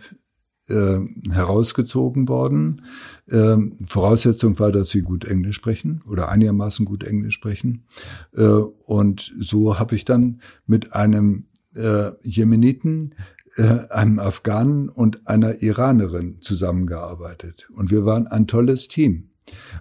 äh, 0.70 1.00
herausgezogen 1.32 2.28
worden. 2.28 2.84
Ähm, 3.32 3.78
Voraussetzung 3.88 4.60
war, 4.60 4.72
dass 4.72 4.90
sie 4.90 5.02
gut 5.02 5.26
Englisch 5.26 5.56
sprechen 5.56 6.04
oder 6.08 6.30
einigermaßen 6.30 6.86
gut 6.86 7.04
Englisch 7.04 7.34
sprechen. 7.34 7.88
Äh, 8.36 8.44
und 8.44 9.34
so 9.40 9.80
habe 9.80 9.96
ich 9.96 10.06
dann 10.06 10.42
mit 10.68 10.94
einem 10.94 11.48
äh, 11.76 12.12
Jemeniten, 12.22 13.16
äh, 13.58 13.90
einem 13.90 14.20
Afghanen 14.20 14.90
und 14.90 15.28
einer 15.28 15.62
Iranerin 15.62 16.42
zusammengearbeitet. 16.42 17.68
Und 17.74 17.92
wir 17.92 18.06
waren 18.06 18.28
ein 18.28 18.48
tolles 18.48 18.88
Team. 18.88 19.30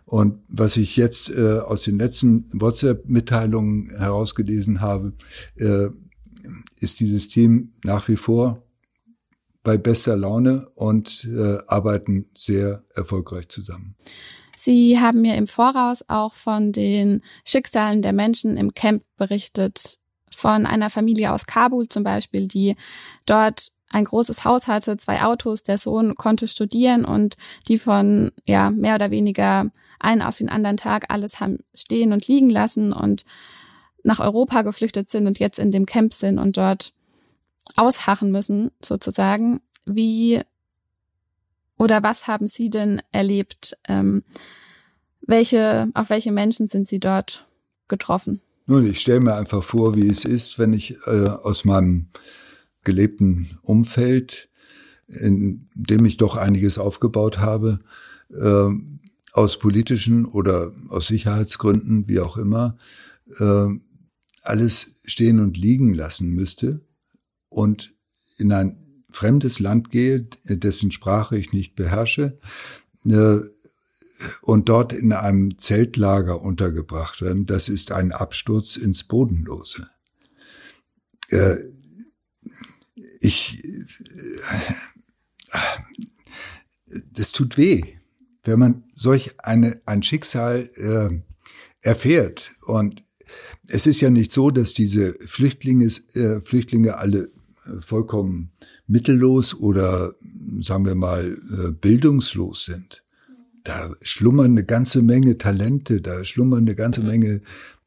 Und 0.04 0.40
was 0.48 0.76
ich 0.76 0.96
jetzt 0.96 1.30
äh, 1.30 1.58
aus 1.58 1.82
den 1.82 1.98
letzten 1.98 2.46
WhatsApp-Mitteilungen 2.52 3.90
herausgelesen 3.98 4.80
habe, 4.80 5.12
äh, 5.58 5.88
ist 6.78 7.00
dieses 7.00 7.28
Team 7.28 7.72
nach 7.84 8.08
wie 8.08 8.16
vor 8.16 8.62
bei 9.62 9.76
bester 9.76 10.16
Laune 10.16 10.68
und 10.74 11.24
äh, 11.24 11.58
arbeiten 11.66 12.26
sehr 12.34 12.84
erfolgreich 12.94 13.48
zusammen. 13.48 13.96
Sie 14.56 14.98
haben 14.98 15.22
mir 15.22 15.36
im 15.36 15.46
Voraus 15.46 16.04
auch 16.08 16.34
von 16.34 16.72
den 16.72 17.22
Schicksalen 17.44 18.00
der 18.00 18.12
Menschen 18.12 18.56
im 18.56 18.74
Camp 18.74 19.02
berichtet, 19.16 19.98
von 20.34 20.66
einer 20.66 20.90
Familie 20.90 21.32
aus 21.32 21.46
Kabul 21.46 21.88
zum 21.88 22.02
Beispiel, 22.02 22.46
die 22.46 22.76
dort 23.26 23.68
ein 23.88 24.04
großes 24.04 24.44
Haus 24.44 24.66
hatte, 24.66 24.96
zwei 24.96 25.22
Autos, 25.22 25.62
der 25.62 25.78
Sohn 25.78 26.14
konnte 26.16 26.48
studieren 26.48 27.04
und 27.04 27.36
die 27.68 27.78
von 27.78 28.32
ja 28.46 28.70
mehr 28.70 28.96
oder 28.96 29.10
weniger 29.10 29.70
einen 30.00 30.22
auf 30.22 30.38
den 30.38 30.48
anderen 30.48 30.76
Tag 30.76 31.06
alles 31.08 31.40
haben 31.40 31.58
stehen 31.74 32.12
und 32.12 32.26
liegen 32.28 32.50
lassen 32.50 32.92
und 32.92 33.24
nach 34.02 34.20
Europa 34.20 34.62
geflüchtet 34.62 35.08
sind 35.08 35.26
und 35.26 35.38
jetzt 35.38 35.58
in 35.58 35.70
dem 35.70 35.86
Camp 35.86 36.12
sind 36.12 36.38
und 36.38 36.56
dort 36.56 36.92
ausharren 37.76 38.30
müssen, 38.30 38.70
sozusagen. 38.80 39.60
Wie 39.84 40.42
oder 41.78 42.02
was 42.02 42.26
haben 42.26 42.46
Sie 42.46 42.70
denn 42.70 43.02
erlebt? 43.12 43.76
Ähm, 43.86 44.24
welche, 45.20 45.90
auf 45.94 46.10
welche 46.10 46.32
Menschen 46.32 46.66
sind 46.66 46.86
Sie 46.86 47.00
dort 47.00 47.46
getroffen? 47.88 48.40
Nun, 48.68 48.84
ich 48.84 49.00
stelle 49.00 49.20
mir 49.20 49.36
einfach 49.36 49.62
vor, 49.62 49.94
wie 49.94 50.08
es 50.08 50.24
ist, 50.24 50.58
wenn 50.58 50.72
ich 50.72 50.96
äh, 51.06 51.28
aus 51.28 51.64
meinem 51.64 52.08
gelebten 52.82 53.58
Umfeld, 53.62 54.48
in 55.06 55.68
dem 55.74 56.04
ich 56.04 56.16
doch 56.16 56.36
einiges 56.36 56.78
aufgebaut 56.78 57.38
habe, 57.38 57.78
äh, 58.30 58.68
aus 59.32 59.58
politischen 59.58 60.24
oder 60.26 60.72
aus 60.88 61.06
Sicherheitsgründen, 61.06 62.08
wie 62.08 62.18
auch 62.18 62.36
immer, 62.36 62.76
äh, 63.38 63.68
alles 64.42 65.02
stehen 65.04 65.38
und 65.38 65.56
liegen 65.56 65.94
lassen 65.94 66.30
müsste 66.30 66.80
und 67.48 67.94
in 68.38 68.52
ein 68.52 69.04
fremdes 69.10 69.60
Land 69.60 69.90
gehe, 69.90 70.28
dessen 70.44 70.90
Sprache 70.90 71.38
ich 71.38 71.52
nicht 71.52 71.76
beherrsche, 71.76 72.36
äh, 73.04 73.38
und 74.42 74.68
dort 74.68 74.92
in 74.92 75.12
einem 75.12 75.58
Zeltlager 75.58 76.40
untergebracht 76.40 77.20
werden, 77.22 77.46
das 77.46 77.68
ist 77.68 77.92
ein 77.92 78.12
Absturz 78.12 78.76
ins 78.76 79.04
Bodenlose. 79.04 79.88
Äh, 81.28 81.56
ich, 83.20 83.62
äh, 85.52 85.58
das 87.12 87.32
tut 87.32 87.56
weh, 87.56 87.82
wenn 88.44 88.58
man 88.58 88.84
solch 88.92 89.34
eine, 89.38 89.80
ein 89.86 90.02
Schicksal 90.02 90.68
erfährt. 91.80 92.52
Und 92.62 93.02
es 93.66 93.86
ist 93.86 94.00
ja 94.00 94.10
nicht 94.10 94.32
so, 94.32 94.50
dass 94.50 94.72
diese 94.72 95.14
Flüchtlinge, 95.14 95.90
Flüchtlinge 96.44 96.96
alle 96.96 97.28
vollkommen 97.80 98.52
mittellos 98.86 99.54
oder 99.54 100.12
sagen 100.60 100.86
wir 100.86 100.94
mal 100.94 101.36
bildungslos 101.80 102.66
sind. 102.66 103.02
Da 103.66 103.90
schlummern 104.00 104.52
eine 104.52 104.64
ganze 104.64 105.02
Menge 105.02 105.38
Talente, 105.38 106.00
da 106.00 106.24
schlummern 106.24 106.60
eine 106.60 106.76
ganze 106.76 107.00
Menge 107.00 107.42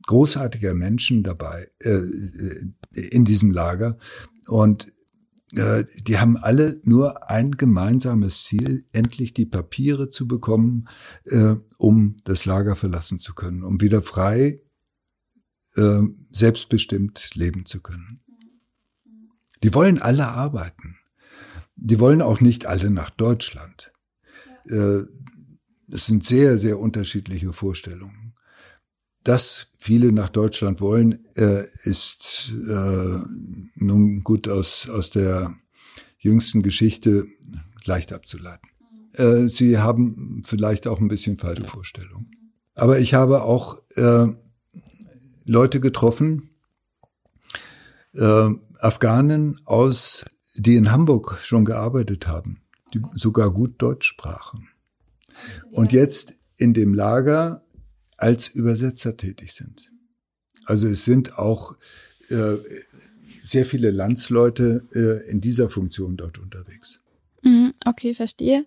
großartiger 0.07 0.73
Menschen 0.73 1.23
dabei 1.23 1.69
äh, 1.79 2.01
in 2.91 3.23
diesem 3.23 3.51
Lager. 3.51 3.97
Und 4.47 4.87
äh, 5.53 5.85
die 6.01 6.17
haben 6.17 6.35
alle 6.35 6.81
nur 6.83 7.29
ein 7.29 7.51
gemeinsames 7.51 8.43
Ziel, 8.43 8.85
endlich 8.91 9.33
die 9.33 9.45
Papiere 9.45 10.09
zu 10.09 10.27
bekommen, 10.27 10.89
äh, 11.23 11.55
um 11.77 12.17
das 12.25 12.43
Lager 12.43 12.75
verlassen 12.75 13.19
zu 13.19 13.33
können, 13.33 13.63
um 13.63 13.79
wieder 13.79 14.03
frei, 14.03 14.59
äh, 15.75 16.01
selbstbestimmt 16.29 17.35
leben 17.35 17.65
zu 17.65 17.79
können. 17.79 18.19
Die 19.63 19.73
wollen 19.73 19.97
alle 20.01 20.27
arbeiten. 20.27 20.97
Die 21.77 22.01
wollen 22.01 22.21
auch 22.21 22.41
nicht 22.41 22.65
alle 22.65 22.89
nach 22.89 23.11
Deutschland. 23.11 23.93
Äh, 24.67 25.03
es 25.91 26.05
sind 26.05 26.25
sehr, 26.25 26.57
sehr 26.57 26.79
unterschiedliche 26.79 27.53
Vorstellungen 27.53 28.29
dass 29.23 29.67
viele 29.77 30.11
nach 30.11 30.29
Deutschland 30.29 30.81
wollen, 30.81 31.25
äh, 31.35 31.63
ist 31.83 32.53
äh, 32.67 33.19
nun 33.75 34.23
gut 34.23 34.47
aus, 34.47 34.89
aus 34.89 35.09
der 35.09 35.53
jüngsten 36.17 36.63
Geschichte 36.63 37.27
leicht 37.83 38.13
abzuleiten. 38.13 38.69
Äh, 39.13 39.47
sie 39.47 39.77
haben 39.77 40.41
vielleicht 40.45 40.87
auch 40.87 40.99
ein 40.99 41.09
bisschen 41.09 41.37
falsche 41.37 41.63
Vorstellungen. 41.63 42.31
Aber 42.75 42.99
ich 42.99 43.13
habe 43.13 43.43
auch 43.43 43.81
äh, 43.95 44.27
Leute 45.45 45.79
getroffen, 45.79 46.49
äh, 48.13 48.49
Afghanen 48.79 49.59
aus, 49.65 50.25
die 50.55 50.75
in 50.75 50.91
Hamburg 50.91 51.37
schon 51.41 51.65
gearbeitet 51.65 52.27
haben, 52.27 52.61
die 52.93 53.01
sogar 53.15 53.51
gut 53.51 53.81
Deutsch 53.81 54.07
sprachen. 54.07 54.69
Und 55.71 55.91
jetzt 55.93 56.35
in 56.57 56.73
dem 56.73 56.93
Lager 56.93 57.63
als 58.17 58.47
Übersetzer 58.47 59.17
tätig 59.17 59.53
sind. 59.53 59.89
Also 60.65 60.87
es 60.87 61.05
sind 61.05 61.37
auch 61.37 61.75
äh, 62.29 62.57
sehr 63.41 63.65
viele 63.65 63.91
Landsleute 63.91 64.85
äh, 64.93 65.31
in 65.31 65.41
dieser 65.41 65.69
Funktion 65.69 66.17
dort 66.17 66.37
unterwegs. 66.37 66.99
Mhm, 67.41 67.73
okay, 67.85 68.13
verstehe. 68.13 68.65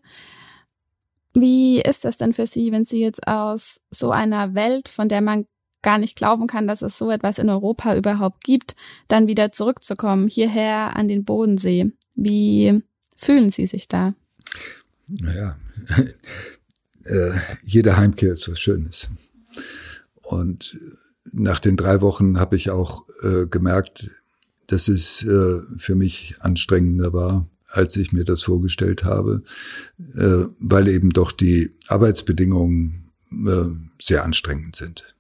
Wie 1.35 1.81
ist 1.81 2.05
das 2.05 2.17
denn 2.17 2.33
für 2.33 2.47
Sie, 2.47 2.73
wenn 2.73 2.85
Sie 2.85 3.01
jetzt 3.01 3.27
aus 3.27 3.81
so 3.91 4.11
einer 4.11 4.55
Welt, 4.55 4.89
von 4.89 5.09
der 5.09 5.21
man 5.21 5.47
gar 5.83 5.99
nicht 5.99 6.17
glauben 6.17 6.47
kann, 6.47 6.67
dass 6.67 6.83
es 6.83 6.99
so 6.99 7.11
etwas 7.11 7.39
in 7.39 7.49
Europa 7.49 7.97
überhaupt 7.97 8.45
gibt, 8.45 8.77
dann 9.09 9.27
wieder 9.27 9.53
zurückzukommen, 9.53 10.29
hierher 10.29 10.97
an 10.97 11.09
den 11.09 11.25
Bodensee? 11.25 11.93
Wie 12.15 12.83
fühlen 13.17 13.51
Sie 13.51 13.67
sich 13.67 13.89
da? 13.89 14.15
Naja, 15.11 15.57
äh, 17.05 17.33
jede 17.63 17.97
Heimkehr 17.97 18.35
ist 18.35 18.49
was 18.49 18.61
Schönes. 18.61 19.09
Und 20.23 20.77
nach 21.33 21.61
den 21.61 21.77
drei 21.77 22.01
Wochen 22.01 22.39
habe 22.39 22.57
ich 22.57 22.71
auch 22.71 23.05
äh, 23.23 23.47
gemerkt, 23.47 24.11
dass 24.67 24.89
es 24.89 25.23
äh, 25.25 25.61
für 25.77 25.95
mich 25.95 26.37
anstrengender 26.41 27.13
war, 27.13 27.49
als 27.69 27.97
ich 27.97 28.13
mir 28.13 28.25
das 28.25 28.43
vorgestellt 28.43 29.05
habe, 29.05 29.43
äh, 30.15 30.45
weil 30.59 30.89
eben 30.89 31.11
doch 31.11 31.33
die 31.33 31.73
Arbeitsbedingungen 31.89 33.11
äh, 33.31 33.69
sehr 34.01 34.25
anstrengend 34.25 34.77
sind. 34.77 35.15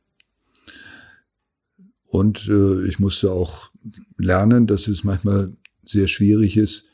Und 2.06 2.48
äh, 2.48 2.86
ich 2.86 2.98
musste 2.98 3.32
auch 3.32 3.70
lernen, 4.18 4.66
dass 4.66 4.86
es 4.86 5.02
manchmal 5.02 5.52
sehr 5.84 6.08
schwierig 6.08 6.56
ist, 6.56 6.84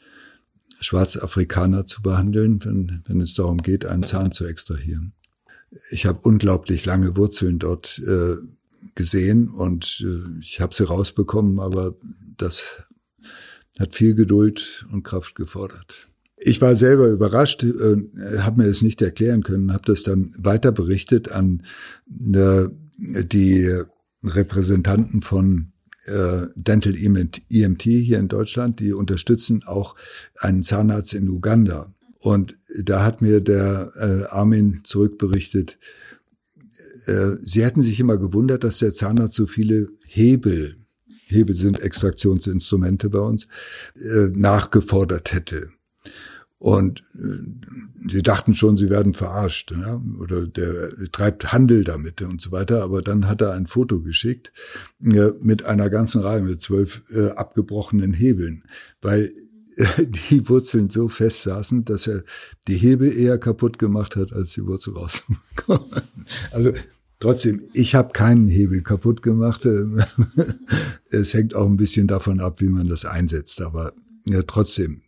Schwarzafrikaner 0.81 1.87
zu 1.87 2.03
behandeln, 2.03 2.65
wenn, 2.65 3.03
wenn 3.07 3.21
es 3.21 3.35
darum 3.35 3.59
geht, 3.59 3.87
einen 3.87 4.03
Zahn 4.03 4.33
zu 4.33 4.47
extrahieren 4.47 5.13
ich 5.91 6.07
habe 6.07 6.21
unglaublich 6.23 6.85
lange 6.87 7.17
Wurzeln 7.17 7.59
dort 7.59 8.01
äh, 8.07 8.37
gesehen 8.95 9.49
und 9.49 10.05
äh, 10.05 10.39
ich 10.41 10.61
habe 10.61 10.75
sie 10.75 10.87
rausbekommen, 10.87 11.59
aber 11.61 11.95
das 12.37 12.83
hat 13.79 13.95
viel 13.95 14.15
Geduld 14.15 14.87
und 14.93 15.03
Kraft 15.03 15.35
gefordert. 15.35 16.09
Ich 16.37 16.61
war 16.61 16.75
selber 16.75 17.09
überrascht, 17.09 17.65
äh, 17.65 18.39
habe 18.39 18.63
mir 18.63 18.69
es 18.69 18.83
nicht 18.83 19.03
erklären 19.03 19.43
können, 19.43 19.73
habe 19.73 19.85
das 19.87 20.03
dann 20.03 20.33
weiter 20.39 20.73
berichtet 20.73 21.31
an 21.31 21.63
äh, 22.33 22.69
die 22.97 23.83
Repräsentanten 24.25 25.23
von 25.23 25.73
äh, 26.07 26.47
Dental 26.55 26.95
EMT 26.97 27.83
hier 27.83 28.19
in 28.19 28.29
Deutschland, 28.29 28.81
die 28.81 28.93
unterstützen 28.93 29.63
auch 29.67 29.95
einen 30.39 30.63
Zahnarzt 30.63 31.15
in 31.15 31.29
Uganda. 31.29 31.93
Und 32.19 32.59
da 32.83 33.05
hat 33.05 33.23
mir 33.23 33.41
der 33.41 33.93
äh, 33.97 34.35
Armin 34.35 34.81
zurückberichtet, 34.85 35.79
äh, 37.07 37.31
sie 37.43 37.65
hätten 37.65 37.83
sich 37.83 38.01
immer 38.01 38.19
gewundert, 38.19 38.65
dass 38.65 38.79
der 38.79 38.93
Zahnarzt 38.93 39.35
so 39.35 39.47
viele 39.47 39.89
Hebel, 40.07 40.77
Hebel 41.27 41.55
sind 41.55 41.81
Extraktionsinstrumente 41.81 43.11
bei 43.11 43.21
uns, 43.21 43.47
äh, 43.95 44.31
nachgefordert 44.35 45.33
hätte. 45.33 45.71
Und 46.59 47.03
äh, 47.15 48.09
sie 48.11 48.23
dachten 48.23 48.53
schon, 48.53 48.77
sie 48.77 48.91
werden 48.91 49.15
verarscht 49.15 49.71
ja? 49.71 50.03
oder 50.21 50.47
der 50.47 50.91
treibt 51.13 51.53
Handel 51.53 51.85
damit 51.85 52.21
und 52.23 52.41
so 52.41 52.51
weiter. 52.51 52.83
Aber 52.83 53.01
dann 53.01 53.29
hat 53.29 53.41
er 53.41 53.53
ein 53.53 53.67
Foto 53.67 54.01
geschickt 54.01 54.53
äh, 55.03 55.31
mit 55.41 55.65
einer 55.65 55.89
ganzen 55.89 56.21
Reihe 56.21 56.43
mit 56.43 56.61
zwölf 56.61 57.03
äh, 57.15 57.31
abgebrochenen 57.31 58.13
Hebeln, 58.13 58.65
weil 59.01 59.33
die 60.31 60.49
Wurzeln 60.49 60.91
so 60.91 61.09
fest 61.09 61.43
saßen, 61.43 61.85
dass 61.85 62.07
er 62.07 62.25
die 62.67 62.77
Hebel 62.77 63.17
eher 63.17 63.39
kaputt 63.39 63.79
gemacht 63.79 64.17
hat, 64.17 64.33
als 64.33 64.53
die 64.53 64.67
Wurzel 64.67 64.95
rausgekommen. 64.95 65.89
Also 66.51 66.73
trotzdem, 67.21 67.63
ich 67.73 67.95
habe 67.95 68.13
keinen 68.13 68.49
Hebel 68.49 68.83
kaputt 68.83 69.23
gemacht. 69.23 69.65
Es 71.11 71.33
hängt 71.33 71.55
auch 71.55 71.67
ein 71.67 71.79
bisschen 71.79 72.07
davon 72.07 72.41
ab, 72.41 72.61
wie 72.61 72.69
man 72.69 72.87
das 72.87 73.07
einsetzt. 73.07 73.63
Aber 73.63 73.95
ja, 74.25 74.43
trotzdem, 74.43 75.01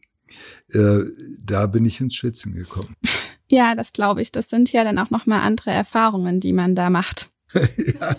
äh, 0.72 1.04
da 1.44 1.66
bin 1.66 1.84
ich 1.84 2.00
ins 2.00 2.14
Schwitzen 2.14 2.54
gekommen. 2.54 2.94
Ja, 3.52 3.74
das 3.74 3.92
glaube 3.92 4.22
ich. 4.22 4.30
Das 4.30 4.48
sind 4.48 4.70
ja 4.70 4.84
dann 4.84 4.96
auch 5.00 5.10
nochmal 5.10 5.40
andere 5.40 5.72
Erfahrungen, 5.72 6.38
die 6.38 6.52
man 6.52 6.76
da 6.76 6.88
macht. 6.88 7.30
ja. 7.52 8.14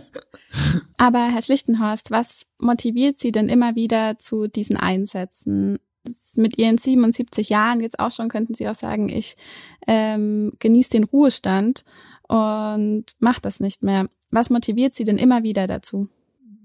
Aber 0.98 1.30
Herr 1.32 1.42
Schlichtenhorst, 1.42 2.12
was 2.12 2.46
motiviert 2.60 3.18
Sie 3.18 3.32
denn 3.32 3.48
immer 3.48 3.76
wieder 3.76 4.20
zu 4.20 4.48
diesen 4.48 4.76
Einsätzen? 4.76 5.80
mit 6.36 6.58
ihren 6.58 6.78
77 6.78 7.50
Jahren 7.50 7.82
jetzt 7.82 8.00
auch 8.00 8.12
schon 8.12 8.30
könnten 8.30 8.54
sie 8.54 8.68
auch 8.68 8.76
sagen, 8.76 9.10
ich 9.10 9.36
ähm, 9.88 10.54
genieße 10.60 10.90
den 10.90 11.04
Ruhestand 11.04 11.86
und 12.28 13.06
mache 13.20 13.42
das 13.42 13.60
nicht 13.60 13.84
mehr. 13.84 14.08
Was 14.32 14.50
motiviert 14.50 14.96
sie 14.96 15.04
denn 15.04 15.18
immer 15.18 15.44
wieder 15.44 15.68
dazu? 15.68 16.08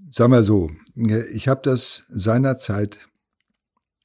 Sag 0.08 0.30
mal 0.30 0.44
so, 0.44 0.70
ich 0.94 1.48
habe 1.48 1.60
das 1.64 2.04
seinerzeit 2.08 3.08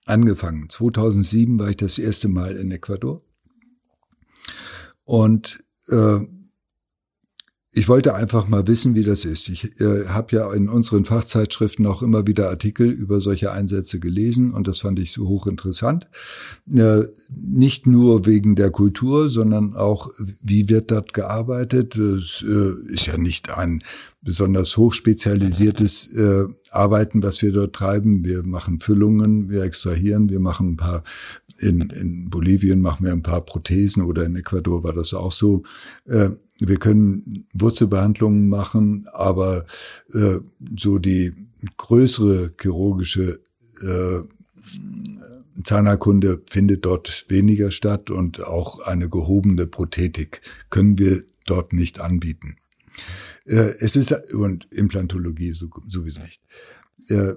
angefangen. 0.06 0.70
2007 0.70 1.60
war 1.60 1.70
ich 1.70 1.78
das 1.78 2.00
erste 2.00 2.28
Mal 2.28 2.56
in 2.56 2.72
Ecuador 2.72 3.22
und 5.06 5.60
äh, 5.90 6.20
ich 7.74 7.88
wollte 7.88 8.16
einfach 8.16 8.50
mal 8.50 8.68
wissen, 8.68 8.96
wie 8.96 9.04
das 9.04 9.24
ist. 9.24 9.48
Ich 9.48 9.80
äh, 9.80 10.08
habe 10.08 10.36
ja 10.36 10.52
in 10.52 10.68
unseren 10.68 11.06
Fachzeitschriften 11.06 11.86
auch 11.86 12.02
immer 12.02 12.28
wieder 12.28 12.50
Artikel 12.50 12.90
über 12.90 13.22
solche 13.22 13.54
Einsätze 13.54 14.02
gelesen 14.02 14.54
und 14.54 14.68
das 14.68 14.80
fand 14.80 15.00
ich 15.00 15.14
so 15.14 15.30
hochinteressant. 15.30 16.10
Äh, 16.70 17.04
nicht 17.34 17.88
nur 17.88 18.26
wegen 18.26 18.56
der 18.56 18.72
Kultur, 18.72 19.30
sondern 19.30 19.78
auch, 19.78 20.12
wie 20.42 20.68
wird 20.68 20.92
dort 20.92 21.14
gearbeitet. 21.14 21.96
Es 21.96 22.44
äh, 22.46 22.94
ist 22.94 23.06
ja 23.06 23.18
nicht 23.18 23.58
ein 23.58 23.84
besonders 24.22 24.78
hochspezialisiertes 24.78 26.14
äh, 26.14 26.46
Arbeiten, 26.70 27.24
was 27.24 27.42
wir 27.42 27.52
dort 27.52 27.74
treiben. 27.74 28.24
Wir 28.24 28.44
machen 28.44 28.80
Füllungen, 28.80 29.50
wir 29.50 29.64
extrahieren, 29.64 30.30
wir 30.30 30.40
machen 30.40 30.74
ein 30.74 30.78
paar 30.78 31.04
in, 31.62 31.82
in 31.92 32.30
Bolivien 32.30 32.82
machen 32.82 33.06
wir 33.06 33.14
ein 33.14 33.22
paar 33.22 33.42
Prothesen 33.42 34.04
oder 34.04 34.26
in 34.26 34.36
Ecuador 34.36 34.84
war 34.84 34.94
das 34.94 35.14
auch 35.14 35.32
so. 35.32 35.64
Äh, 36.06 36.30
wir 36.60 36.78
können 36.78 37.48
Wurzelbehandlungen 37.54 38.48
machen, 38.48 39.08
aber 39.14 39.66
äh, 40.14 40.40
so 40.78 41.00
die 41.00 41.34
größere 41.78 42.54
chirurgische 42.60 43.40
äh, 43.82 44.22
Zahnerkunde 45.64 46.42
findet 46.50 46.86
dort 46.86 47.26
weniger 47.30 47.72
statt 47.72 48.10
und 48.10 48.44
auch 48.44 48.80
eine 48.80 49.10
gehobene 49.10 49.68
Prothetik 49.68 50.42
können 50.70 50.98
wir 50.98 51.24
dort 51.46 51.74
nicht 51.74 52.00
anbieten. 52.00 52.56
Äh, 53.46 53.74
es 53.80 53.96
ist 53.96 54.12
und 54.34 54.68
Implantologie 54.72 55.54
sowieso 55.54 56.22
nicht. 56.22 56.42
Äh, 57.10 57.36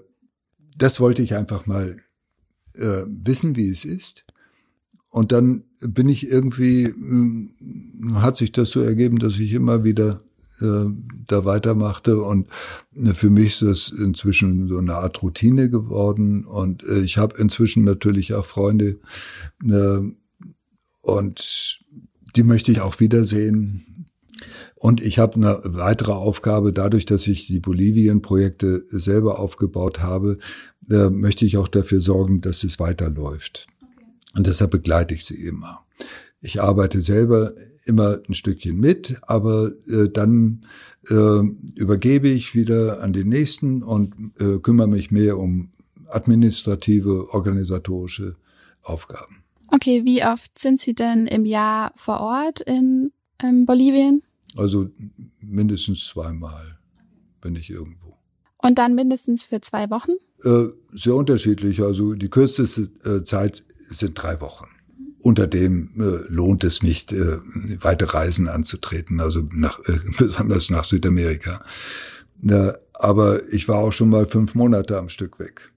das 0.76 1.00
wollte 1.00 1.22
ich 1.22 1.34
einfach 1.34 1.66
mal 1.66 1.96
äh, 2.74 3.02
wissen, 3.06 3.56
wie 3.56 3.68
es 3.68 3.84
ist. 3.84 4.24
Und 5.10 5.30
dann 5.30 5.64
bin 5.80 6.08
ich 6.08 6.28
irgendwie, 6.28 6.86
hm, 6.86 7.50
hat 8.14 8.36
sich 8.36 8.50
das 8.50 8.70
so 8.70 8.80
ergeben, 8.80 9.18
dass 9.18 9.38
ich 9.38 9.52
immer 9.52 9.84
wieder 9.84 10.24
äh, 10.60 10.86
da 11.26 11.44
weitermachte. 11.44 12.20
Und 12.20 12.48
äh, 12.96 13.14
für 13.14 13.30
mich 13.30 13.62
ist 13.62 13.62
das 13.62 13.88
inzwischen 13.90 14.68
so 14.68 14.78
eine 14.78 14.94
Art 14.94 15.22
Routine 15.22 15.70
geworden. 15.70 16.44
Und 16.44 16.82
äh, 16.84 17.00
ich 17.00 17.16
habe 17.16 17.40
inzwischen 17.40 17.84
natürlich 17.84 18.34
auch 18.34 18.44
Freunde 18.44 18.98
äh, 19.64 20.00
und 21.00 21.80
die 22.34 22.42
möchte 22.42 22.72
ich 22.72 22.80
auch 22.80 22.98
wiedersehen. 22.98 23.93
Und 24.84 25.02
ich 25.02 25.18
habe 25.18 25.36
eine 25.36 25.60
weitere 25.64 26.12
Aufgabe, 26.12 26.70
dadurch, 26.70 27.06
dass 27.06 27.26
ich 27.26 27.46
die 27.46 27.58
Bolivien-Projekte 27.58 28.84
selber 28.86 29.38
aufgebaut 29.38 30.00
habe, 30.00 30.36
äh, 30.90 31.08
möchte 31.08 31.46
ich 31.46 31.56
auch 31.56 31.68
dafür 31.68 32.00
sorgen, 32.02 32.42
dass 32.42 32.64
es 32.64 32.78
weiterläuft. 32.78 33.66
Und 34.36 34.46
deshalb 34.46 34.72
begleite 34.72 35.14
ich 35.14 35.24
sie 35.24 35.36
immer. 35.42 35.86
Ich 36.42 36.60
arbeite 36.60 37.00
selber 37.00 37.54
immer 37.86 38.18
ein 38.28 38.34
Stückchen 38.34 38.78
mit, 38.78 39.16
aber 39.22 39.72
äh, 39.88 40.10
dann 40.10 40.60
äh, 41.08 41.40
übergebe 41.76 42.28
ich 42.28 42.54
wieder 42.54 43.02
an 43.02 43.14
den 43.14 43.30
nächsten 43.30 43.82
und 43.82 44.12
äh, 44.38 44.58
kümmere 44.58 44.88
mich 44.88 45.10
mehr 45.10 45.38
um 45.38 45.70
administrative, 46.10 47.32
organisatorische 47.32 48.36
Aufgaben. 48.82 49.44
Okay, 49.68 50.04
wie 50.04 50.22
oft 50.22 50.58
sind 50.58 50.78
Sie 50.82 50.94
denn 50.94 51.26
im 51.26 51.46
Jahr 51.46 51.94
vor 51.96 52.20
Ort 52.20 52.60
in 52.60 53.12
ähm, 53.42 53.64
Bolivien? 53.64 54.22
Also 54.56 54.90
mindestens 55.40 56.06
zweimal 56.06 56.78
bin 57.40 57.56
ich 57.56 57.70
irgendwo. 57.70 58.16
Und 58.58 58.78
dann 58.78 58.94
mindestens 58.94 59.44
für 59.44 59.60
zwei 59.60 59.90
Wochen? 59.90 60.12
Äh, 60.42 60.68
sehr 60.92 61.14
unterschiedlich. 61.14 61.82
Also 61.82 62.14
die 62.14 62.30
kürzeste 62.30 62.82
äh, 63.04 63.22
Zeit 63.22 63.64
sind 63.90 64.14
drei 64.14 64.40
Wochen 64.40 64.66
unter 65.24 65.46
dem 65.46 65.90
äh, 65.98 66.30
lohnt 66.30 66.64
es 66.64 66.82
nicht, 66.82 67.12
äh, 67.12 67.38
weite 67.80 68.12
Reisen 68.12 68.46
anzutreten, 68.46 69.20
also 69.20 69.40
nach, 69.52 69.78
äh, 69.88 69.98
besonders 70.18 70.70
nach 70.70 70.84
Südamerika. 70.84 71.64
Aber 72.92 73.40
ich 73.52 73.66
war 73.66 73.78
auch 73.78 73.92
schon 73.92 74.10
mal 74.10 74.26
fünf 74.26 74.54
Monate 74.54 74.98
am 74.98 75.08
Stück 75.08 75.38
weg. 75.38 75.72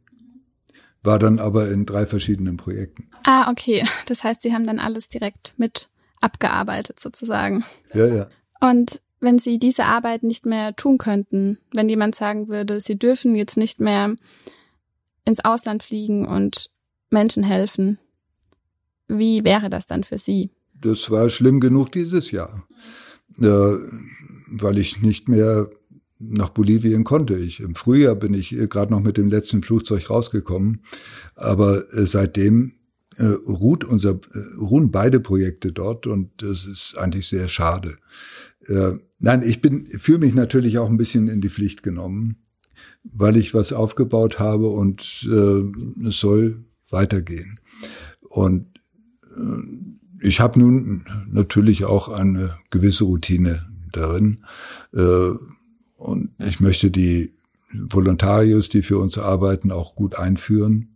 War 1.02 1.18
dann 1.18 1.40
aber 1.40 1.70
in 1.70 1.86
drei 1.86 2.06
verschiedenen 2.06 2.58
Projekten. 2.58 3.10
Ah, 3.24 3.50
okay. 3.50 3.86
Das 4.08 4.26
heißt, 4.26 4.42
Sie 4.42 4.54
haben 4.54 4.68
dann 4.68 4.80
alles 4.80 5.08
direkt 5.08 5.54
mit 5.56 5.88
abgearbeitet 6.20 7.00
sozusagen. 7.00 7.64
Ja, 7.94 8.06
ja. 8.06 8.28
Und 8.60 9.02
wenn 9.20 9.40
Sie 9.40 9.60
diese 9.60 9.86
Arbeit 9.86 10.24
nicht 10.24 10.46
mehr 10.46 10.76
tun 10.76 10.98
könnten, 10.98 11.58
wenn 11.74 11.90
jemand 11.90 12.16
sagen 12.16 12.48
würde, 12.48 12.80
Sie 12.80 12.98
dürfen 12.98 13.36
jetzt 13.36 13.58
nicht 13.58 13.80
mehr 13.80 14.16
ins 15.26 15.44
Ausland 15.44 15.84
fliegen 15.84 16.26
und 16.28 16.70
Menschen 17.10 17.44
helfen, 17.44 18.00
wie 19.08 19.44
wäre 19.44 19.70
das 19.70 19.86
dann 19.86 20.04
für 20.04 20.18
Sie? 20.18 20.52
Das 20.80 21.10
war 21.10 21.30
schlimm 21.30 21.60
genug 21.60 21.92
dieses 21.92 22.32
Jahr, 22.32 22.68
äh, 23.40 23.76
weil 24.52 24.78
ich 24.78 25.02
nicht 25.02 25.28
mehr 25.28 25.70
nach 26.20 26.50
Bolivien 26.50 27.04
konnte. 27.04 27.36
Ich 27.36 27.60
im 27.60 27.76
Frühjahr 27.76 28.16
bin 28.16 28.34
ich 28.34 28.50
gerade 28.70 28.92
noch 28.92 29.02
mit 29.02 29.18
dem 29.18 29.30
letzten 29.30 29.64
Flugzeug 29.64 30.10
rausgekommen, 30.10 30.82
aber 31.36 31.78
äh, 31.94 32.06
seitdem 32.06 32.74
äh, 33.16 33.26
ruht 33.26 33.84
unser 33.84 34.12
äh, 34.12 34.58
ruhen 34.60 34.92
beide 34.92 35.20
Projekte 35.20 35.72
dort 35.72 36.08
und 36.08 36.30
das 36.42 36.66
ist 36.66 36.98
eigentlich 36.98 37.28
sehr 37.28 37.48
schade. 37.48 37.96
Äh, 38.68 38.94
nein, 39.20 39.42
ich 39.44 39.62
bin 39.62 39.86
fühle 39.86 40.20
mich 40.20 40.36
natürlich 40.36 40.78
auch 40.78 40.90
ein 40.90 40.98
bisschen 40.98 41.30
in 41.30 41.42
die 41.42 41.50
Pflicht 41.50 41.84
genommen, 41.84 42.38
weil 43.04 43.38
ich 43.38 43.54
was 43.54 43.74
aufgebaut 43.74 44.40
habe 44.40 44.68
und 44.68 45.28
äh, 45.32 46.08
es 46.08 46.20
soll 46.20 46.66
weitergehen. 46.90 47.60
Und 48.22 48.68
ich 50.22 50.40
habe 50.40 50.60
nun 50.60 51.06
natürlich 51.30 51.86
auch 51.86 52.10
eine 52.10 52.58
gewisse 52.70 53.06
Routine 53.06 53.68
darin. 53.92 54.44
Äh, 54.94 55.32
und 55.98 56.32
ich 56.40 56.60
möchte 56.60 56.92
die 56.92 57.34
Volontarios, 57.74 58.70
die 58.70 58.82
für 58.82 58.98
uns 58.98 59.18
arbeiten, 59.18 59.72
auch 59.72 59.96
gut 59.96 60.18
einführen. 60.18 60.96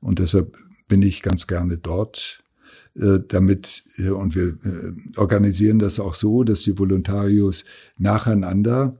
Und 0.00 0.18
deshalb 0.18 0.56
bin 0.88 1.02
ich 1.02 1.22
ganz 1.22 1.46
gerne 1.46 1.78
dort, 1.78 2.42
äh, 2.94 3.18
damit, 3.28 3.84
äh, 3.98 4.10
und 4.10 4.34
wir 4.34 4.54
organisieren 5.16 5.78
das 5.78 6.00
auch 6.00 6.14
so, 6.14 6.44
dass 6.44 6.62
die 6.62 6.78
Volontarios 6.78 7.64
nacheinander 7.96 8.96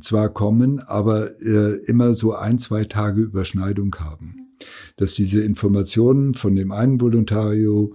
zwar 0.00 0.30
kommen, 0.30 0.80
aber 0.80 1.28
immer 1.86 2.12
so 2.12 2.34
ein, 2.34 2.58
zwei 2.58 2.82
Tage 2.82 3.20
Überschneidung 3.20 3.94
haben 4.00 4.46
dass 4.96 5.14
diese 5.14 5.42
Informationen 5.42 6.34
von 6.34 6.54
dem 6.54 6.72
einen 6.72 7.00
Volontario, 7.00 7.94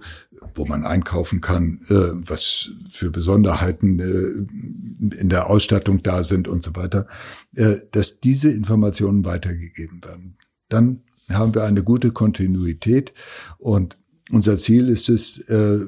wo 0.54 0.64
man 0.66 0.84
einkaufen 0.84 1.40
kann, 1.40 1.80
äh, 1.88 1.94
was 2.26 2.70
für 2.90 3.10
Besonderheiten 3.10 4.00
äh, 4.00 5.16
in 5.18 5.28
der 5.28 5.48
Ausstattung 5.48 6.02
da 6.02 6.24
sind 6.24 6.48
und 6.48 6.62
so 6.62 6.74
weiter, 6.76 7.06
äh, 7.56 7.76
dass 7.90 8.20
diese 8.20 8.50
Informationen 8.50 9.24
weitergegeben 9.24 10.02
werden. 10.04 10.36
Dann 10.68 11.02
haben 11.30 11.54
wir 11.54 11.64
eine 11.64 11.82
gute 11.82 12.10
Kontinuität 12.10 13.12
und 13.58 13.96
unser 14.30 14.56
Ziel 14.56 14.88
ist 14.88 15.08
es, 15.08 15.38
äh, 15.48 15.80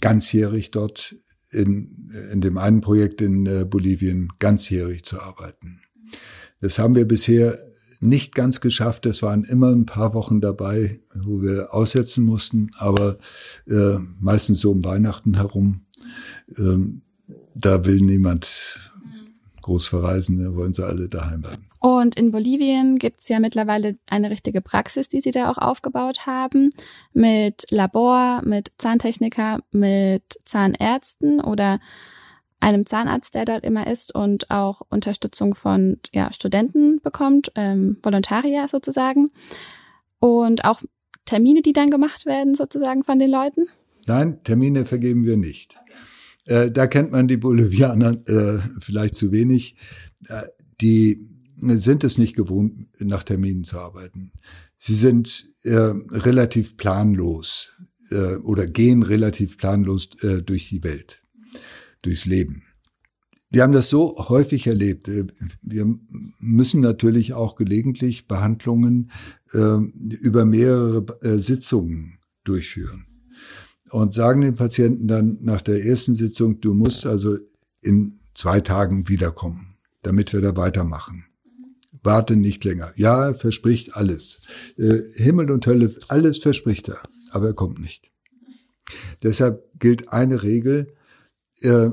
ganzjährig 0.00 0.70
dort 0.70 1.14
in, 1.50 2.10
in 2.32 2.40
dem 2.40 2.58
einen 2.58 2.80
Projekt 2.80 3.20
in 3.20 3.46
äh, 3.46 3.64
Bolivien 3.64 4.28
ganzjährig 4.38 5.04
zu 5.04 5.20
arbeiten. 5.20 5.80
Das 6.60 6.78
haben 6.78 6.94
wir 6.94 7.06
bisher 7.06 7.58
nicht 8.00 8.34
ganz 8.34 8.60
geschafft. 8.60 9.06
Es 9.06 9.22
waren 9.22 9.44
immer 9.44 9.68
ein 9.68 9.86
paar 9.86 10.14
Wochen 10.14 10.40
dabei, 10.40 11.00
wo 11.14 11.40
wir 11.42 11.72
aussetzen 11.72 12.24
mussten, 12.24 12.70
aber 12.76 13.18
äh, 13.68 13.98
meistens 14.18 14.60
so 14.60 14.72
um 14.72 14.84
Weihnachten 14.84 15.34
herum. 15.34 15.82
Ähm, 16.58 17.02
da 17.54 17.84
will 17.84 18.00
niemand 18.00 18.92
groß 19.60 19.86
verreisen, 19.86 20.42
da 20.42 20.54
wollen 20.54 20.72
sie 20.72 20.84
alle 20.84 21.08
daheim 21.08 21.42
bleiben. 21.42 21.66
Und 21.82 22.14
in 22.14 22.30
Bolivien 22.30 22.98
gibt's 22.98 23.28
ja 23.28 23.40
mittlerweile 23.40 23.96
eine 24.06 24.30
richtige 24.30 24.60
Praxis, 24.60 25.08
die 25.08 25.20
Sie 25.20 25.32
da 25.32 25.50
auch 25.50 25.58
aufgebaut 25.58 26.26
haben, 26.26 26.70
mit 27.12 27.64
Labor, 27.72 28.40
mit 28.44 28.70
Zahntechniker, 28.78 29.58
mit 29.72 30.22
Zahnärzten 30.44 31.40
oder 31.40 31.80
einem 32.60 32.86
Zahnarzt, 32.86 33.34
der 33.34 33.46
dort 33.46 33.64
immer 33.64 33.88
ist 33.88 34.14
und 34.14 34.48
auch 34.52 34.82
Unterstützung 34.90 35.56
von 35.56 35.98
ja, 36.12 36.32
Studenten 36.32 37.00
bekommt, 37.02 37.50
ähm, 37.56 37.98
Volontarier 38.00 38.68
sozusagen. 38.68 39.30
Und 40.20 40.64
auch 40.64 40.82
Termine, 41.24 41.62
die 41.62 41.72
dann 41.72 41.90
gemacht 41.90 42.26
werden 42.26 42.54
sozusagen 42.54 43.02
von 43.02 43.18
den 43.18 43.30
Leuten? 43.30 43.66
Nein, 44.06 44.38
Termine 44.44 44.84
vergeben 44.84 45.24
wir 45.24 45.36
nicht. 45.36 45.80
Äh, 46.46 46.70
da 46.70 46.86
kennt 46.86 47.10
man 47.10 47.26
die 47.26 47.38
Bolivianer 47.38 48.16
äh, 48.28 48.60
vielleicht 48.78 49.16
zu 49.16 49.32
wenig. 49.32 49.74
Äh, 50.28 50.42
die 50.80 51.31
sind 51.62 52.04
es 52.04 52.18
nicht 52.18 52.36
gewohnt, 52.36 52.88
nach 53.00 53.22
Terminen 53.22 53.64
zu 53.64 53.78
arbeiten. 53.78 54.32
Sie 54.76 54.94
sind 54.94 55.46
äh, 55.62 55.92
relativ 56.10 56.76
planlos 56.76 57.70
äh, 58.10 58.36
oder 58.36 58.66
gehen 58.66 59.02
relativ 59.02 59.58
planlos 59.58 60.10
äh, 60.22 60.42
durch 60.42 60.68
die 60.68 60.82
Welt 60.82 61.22
durchs 62.02 62.26
Leben. 62.26 62.64
Wir 63.50 63.62
haben 63.62 63.72
das 63.72 63.90
so 63.90 64.16
häufig 64.28 64.66
erlebt. 64.66 65.08
Äh, 65.08 65.26
wir 65.62 65.86
müssen 66.40 66.80
natürlich 66.80 67.34
auch 67.34 67.54
gelegentlich 67.54 68.26
Behandlungen 68.26 69.10
äh, 69.52 69.76
über 70.20 70.44
mehrere 70.44 71.06
äh, 71.22 71.38
Sitzungen 71.38 72.18
durchführen 72.44 73.06
und 73.90 74.14
sagen 74.14 74.40
den 74.40 74.56
Patienten 74.56 75.06
dann 75.06 75.38
nach 75.42 75.62
der 75.62 75.84
ersten 75.84 76.14
Sitzung, 76.14 76.60
du 76.60 76.74
musst 76.74 77.06
also 77.06 77.36
in 77.82 78.20
zwei 78.34 78.60
Tagen 78.60 79.08
wiederkommen, 79.08 79.76
damit 80.02 80.32
wir 80.32 80.40
da 80.40 80.56
weitermachen. 80.56 81.26
Warte 82.02 82.36
nicht 82.36 82.64
länger. 82.64 82.92
Ja, 82.96 83.28
er 83.28 83.34
verspricht 83.34 83.96
alles. 83.96 84.40
Äh, 84.76 85.02
Himmel 85.16 85.50
und 85.50 85.66
Hölle, 85.66 85.94
alles 86.08 86.38
verspricht 86.38 86.88
er, 86.88 87.00
aber 87.30 87.48
er 87.48 87.54
kommt 87.54 87.78
nicht. 87.78 88.10
Deshalb 89.22 89.70
gilt 89.78 90.12
eine 90.12 90.42
Regel, 90.42 90.88
äh, 91.60 91.90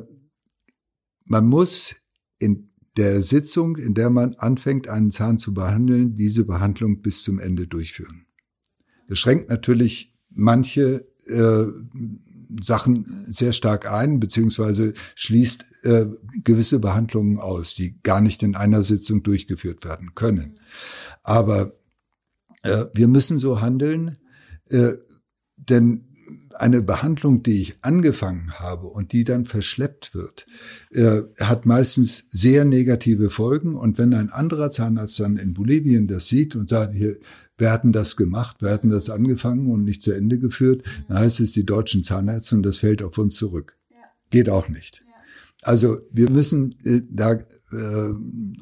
man 1.26 1.48
muss 1.48 1.96
in 2.40 2.72
der 2.98 3.22
Sitzung, 3.22 3.78
in 3.78 3.94
der 3.94 4.10
man 4.10 4.34
anfängt, 4.36 4.88
einen 4.88 5.12
Zahn 5.12 5.38
zu 5.38 5.54
behandeln, 5.54 6.16
diese 6.16 6.44
Behandlung 6.44 7.02
bis 7.02 7.24
zum 7.24 7.40
Ende 7.40 7.68
durchführen. 7.68 8.26
Das 9.08 9.20
schränkt 9.20 9.50
natürlich 9.50 10.16
manche 10.30 11.08
äh, 11.28 11.66
Sachen 12.62 13.06
sehr 13.06 13.54
stark 13.54 13.92
ein, 13.92 14.20
beziehungsweise 14.20 14.94
schließt 15.16 15.66
äh, 15.84 16.06
gewisse 16.44 16.80
Behandlungen 16.80 17.40
aus, 17.40 17.76
die 17.76 18.02
gar 18.02 18.22
nicht 18.22 18.44
in 18.44 18.56
einer 18.56 18.84
Sitzung 18.84 19.24
durchgeführt 19.24 19.86
werden 19.86 20.16
können. 20.16 20.60
Aber 21.24 21.74
äh, 22.64 22.86
wir 22.94 23.08
müssen 23.08 23.40
so 23.40 23.62
handeln, 23.62 24.18
äh, 24.70 24.94
denn 25.56 26.06
eine 26.56 26.82
Behandlung, 26.82 27.44
die 27.44 27.62
ich 27.62 27.78
angefangen 27.82 28.54
habe 28.60 28.88
und 28.88 29.14
die 29.14 29.24
dann 29.24 29.46
verschleppt 29.46 30.14
wird, 30.16 30.46
äh, 30.92 31.22
hat 31.40 31.66
meistens 31.66 32.26
sehr 32.30 32.66
negative 32.66 33.30
Folgen. 33.30 33.76
Und 33.76 33.98
wenn 33.98 34.14
ein 34.14 34.30
anderer 34.30 34.72
Zahnarzt 34.72 35.20
dann 35.20 35.38
in 35.38 35.54
Bolivien 35.54 36.08
das 36.08 36.28
sieht 36.28 36.56
und 36.56 36.70
sagt, 36.70 36.94
hier, 36.94 37.18
wir 37.60 37.72
hatten 37.72 37.92
das 37.92 38.16
gemacht, 38.16 38.62
wir 38.62 38.72
hatten 38.72 38.90
das 38.90 39.10
angefangen 39.10 39.70
und 39.72 39.84
nicht 39.84 40.02
zu 40.02 40.12
Ende 40.12 40.40
geführt, 40.40 40.84
dann 41.08 41.20
heißt 41.20 41.40
es 41.40 41.52
die 41.52 41.66
deutschen 41.66 42.04
Zahnärzte 42.04 42.56
und 42.56 42.64
das 42.64 42.80
fällt 42.80 43.04
auf 43.04 43.18
uns 43.18 43.36
zurück. 43.36 43.78
Ja. 43.92 43.98
Geht 44.30 44.50
auch 44.50 44.70
nicht. 44.70 45.04
Also 45.64 46.00
wir 46.12 46.30
müssen 46.30 46.74
äh, 46.86 47.02
da 47.10 47.34
äh, 47.34 47.44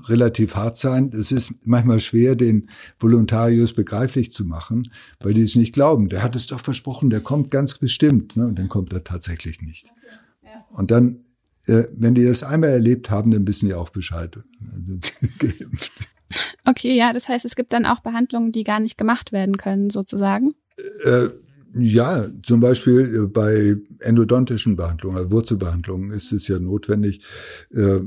relativ 0.08 0.56
hart 0.56 0.78
sein. 0.78 1.12
Es 1.14 1.32
ist 1.32 1.54
manchmal 1.66 2.00
schwer, 2.00 2.36
den 2.36 2.70
Voluntarius 3.00 3.74
begreiflich 3.74 4.32
zu 4.32 4.46
machen, 4.46 4.90
weil 5.20 5.34
die 5.34 5.44
es 5.44 5.56
nicht 5.56 5.74
glauben. 5.74 6.10
Der 6.10 6.24
hat 6.24 6.36
es 6.36 6.48
doch 6.48 6.60
versprochen, 6.60 7.12
der 7.12 7.22
kommt 7.22 7.52
ganz 7.52 7.78
bestimmt. 7.78 8.36
Ne? 8.36 8.48
Und 8.48 8.58
dann 8.58 8.68
kommt 8.68 8.94
er 8.94 9.04
tatsächlich 9.04 9.62
nicht. 9.62 9.92
Und 10.70 10.92
dann, 10.92 11.26
äh, 11.66 11.84
wenn 11.96 12.16
die 12.16 12.26
das 12.26 12.44
einmal 12.44 12.72
erlebt 12.72 13.10
haben, 13.10 13.32
dann 13.32 13.48
wissen 13.48 13.68
die 13.68 13.76
auch 13.76 13.90
Bescheid. 13.90 14.38
Dann 14.60 14.84
sind 14.84 15.06
sie 15.06 15.28
geimpft. 15.40 15.92
Okay, 16.66 16.96
ja, 16.96 17.13
das 17.13 17.30
heißt, 17.30 17.46
es 17.46 17.56
gibt 17.56 17.74
dann 17.74 17.86
auch 17.86 18.02
Behandlungen, 18.02 18.52
die 18.52 18.63
gar 18.63 18.80
nicht 18.80 18.98
gemacht 18.98 19.32
werden 19.32 19.58
können, 19.58 19.90
sozusagen. 19.90 20.56
Äh, 21.04 21.30
ja, 21.74 22.30
zum 22.44 22.60
Beispiel 22.60 23.24
äh, 23.24 23.28
bei 23.28 23.76
endodontischen 24.00 24.76
Behandlungen, 24.76 25.18
also 25.18 25.32
Wurzelbehandlungen, 25.32 26.12
ist 26.12 26.32
es 26.32 26.48
ja 26.48 26.60
notwendig, 26.60 27.22
äh, 27.72 28.00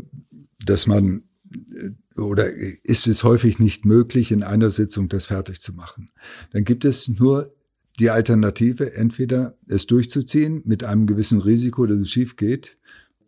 dass 0.65 0.87
man 0.87 1.23
äh, 1.53 2.21
oder 2.21 2.47
ist 2.85 3.07
es 3.07 3.25
häufig 3.25 3.59
nicht 3.59 3.85
möglich, 3.85 4.31
in 4.31 4.43
einer 4.43 4.71
Sitzung 4.71 5.09
das 5.09 5.27
fertig 5.27 5.61
zu 5.61 5.73
machen. 5.73 6.11
Dann 6.53 6.65
gibt 6.65 6.85
es 6.85 7.09
nur 7.09 7.55
die 7.99 8.11
Alternative, 8.11 8.95
entweder 8.95 9.57
es 9.69 9.87
durchzuziehen 9.87 10.63
mit 10.65 10.85
einem 10.85 11.07
gewissen 11.07 11.41
Risiko, 11.41 11.87
dass 11.87 11.99
es 11.99 12.11
schief 12.11 12.37
geht, 12.37 12.77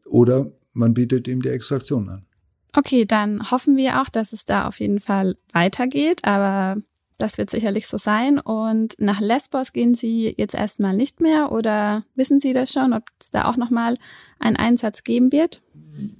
oder 0.05 0.53
man 0.73 0.95
bietet 0.95 1.29
ihm 1.29 1.43
die 1.43 1.51
Extraktion 1.51 2.09
an. 2.09 2.27
Okay, 2.75 3.05
dann 3.05 3.51
hoffen 3.51 3.77
wir 3.77 4.01
auch, 4.01 4.09
dass 4.09 4.33
es 4.33 4.45
da 4.45 4.67
auf 4.67 4.81
jeden 4.81 5.01
Fall 5.01 5.37
weitergeht, 5.53 6.25
aber 6.25 6.81
das 7.19 7.39
wird 7.39 7.51
sicherlich 7.51 7.87
so 7.87 7.99
sein. 7.99 8.39
Und 8.39 8.97
nach 8.99 9.21
Lesbos 9.21 9.73
gehen 9.73 9.95
Sie 9.95 10.35
jetzt 10.37 10.55
erstmal 10.55 10.97
nicht 10.97 11.21
mehr 11.21 11.53
oder 11.53 12.05
wissen 12.15 12.41
Sie 12.41 12.53
das 12.53 12.73
schon, 12.73 12.93
ob 12.93 13.05
es 13.21 13.31
da 13.31 13.45
auch 13.45 13.57
nochmal 13.57 13.95
einen 14.39 14.57
Einsatz 14.57 15.05
geben 15.05 15.31
wird? 15.33 15.63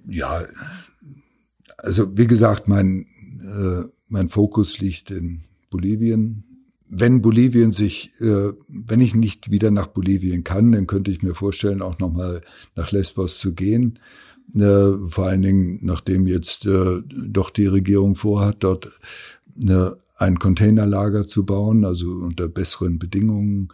Ja, 0.07 0.43
also 1.79 2.17
wie 2.17 2.27
gesagt, 2.27 2.69
mein, 2.69 3.07
äh, 3.41 3.89
mein 4.09 4.29
Fokus 4.29 4.79
liegt 4.79 5.11
in 5.11 5.43
Bolivien. 5.71 6.45
Wenn 6.89 7.23
Bolivien 7.23 7.73
sich, 7.73 8.13
äh, 8.21 8.53
wenn 8.69 9.01
ich 9.01 9.15
nicht 9.15 9.51
wieder 9.51 9.71
nach 9.71 9.87
Bolivien 9.87 10.45
kann, 10.45 10.73
dann 10.73 10.87
könnte 10.87 11.11
ich 11.11 11.23
mir 11.23 11.35
vorstellen, 11.35 11.83
auch 11.83 11.99
nochmal 11.99 12.43
nach 12.77 12.93
Lesbos 12.93 13.39
zu 13.39 13.55
gehen. 13.55 13.99
Äh, 14.55 15.09
vor 15.09 15.27
allen 15.27 15.43
Dingen, 15.43 15.79
nachdem 15.83 16.27
jetzt 16.27 16.67
äh, 16.67 17.03
doch 17.09 17.51
die 17.51 17.67
Regierung 17.67 18.15
vorhat, 18.15 18.57
dort 18.61 18.91
eine 19.61 19.97
ein 20.23 20.39
Containerlager 20.39 21.27
zu 21.27 21.45
bauen, 21.45 21.85
also 21.85 22.11
unter 22.11 22.49
besseren 22.49 22.99
Bedingungen. 22.99 23.69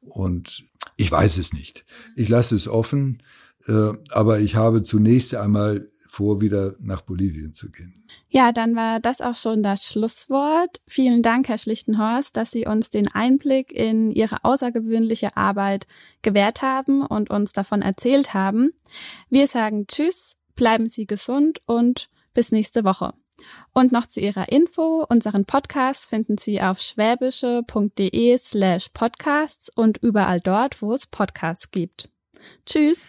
Und 0.00 0.64
ich 0.96 1.10
weiß 1.10 1.38
es 1.38 1.52
nicht. 1.52 1.84
Ich 2.14 2.28
lasse 2.28 2.54
es 2.54 2.68
offen, 2.68 3.22
äh, 3.66 3.92
aber 4.10 4.40
ich 4.40 4.54
habe 4.54 4.82
zunächst 4.82 5.34
einmal 5.34 5.88
vor, 6.14 6.40
wieder 6.40 6.74
nach 6.80 7.02
Bolivien 7.02 7.52
zu 7.52 7.70
gehen. 7.70 8.04
Ja, 8.28 8.52
dann 8.52 8.76
war 8.76 9.00
das 9.00 9.20
auch 9.20 9.36
schon 9.36 9.62
das 9.62 9.84
Schlusswort. 9.86 10.80
Vielen 10.86 11.22
Dank, 11.22 11.48
Herr 11.48 11.58
Schlichtenhorst, 11.58 12.36
dass 12.36 12.52
Sie 12.52 12.66
uns 12.66 12.90
den 12.90 13.08
Einblick 13.08 13.72
in 13.72 14.10
Ihre 14.12 14.44
außergewöhnliche 14.44 15.36
Arbeit 15.36 15.86
gewährt 16.22 16.62
haben 16.62 17.04
und 17.04 17.30
uns 17.30 17.52
davon 17.52 17.82
erzählt 17.82 18.32
haben. 18.32 18.72
Wir 19.28 19.46
sagen 19.46 19.86
Tschüss, 19.86 20.36
bleiben 20.54 20.88
Sie 20.88 21.06
gesund 21.06 21.60
und 21.66 22.08
bis 22.32 22.52
nächste 22.52 22.84
Woche. 22.84 23.14
Und 23.72 23.90
noch 23.90 24.06
zu 24.06 24.20
Ihrer 24.20 24.50
Info, 24.50 25.04
unseren 25.08 25.44
Podcast 25.44 26.06
finden 26.08 26.38
Sie 26.38 26.62
auf 26.62 26.80
schwäbische.de 26.80 28.38
slash 28.38 28.88
podcasts 28.94 29.68
und 29.74 29.98
überall 29.98 30.40
dort, 30.40 30.80
wo 30.80 30.92
es 30.92 31.06
Podcasts 31.06 31.72
gibt. 31.72 32.08
Tschüss! 32.66 33.08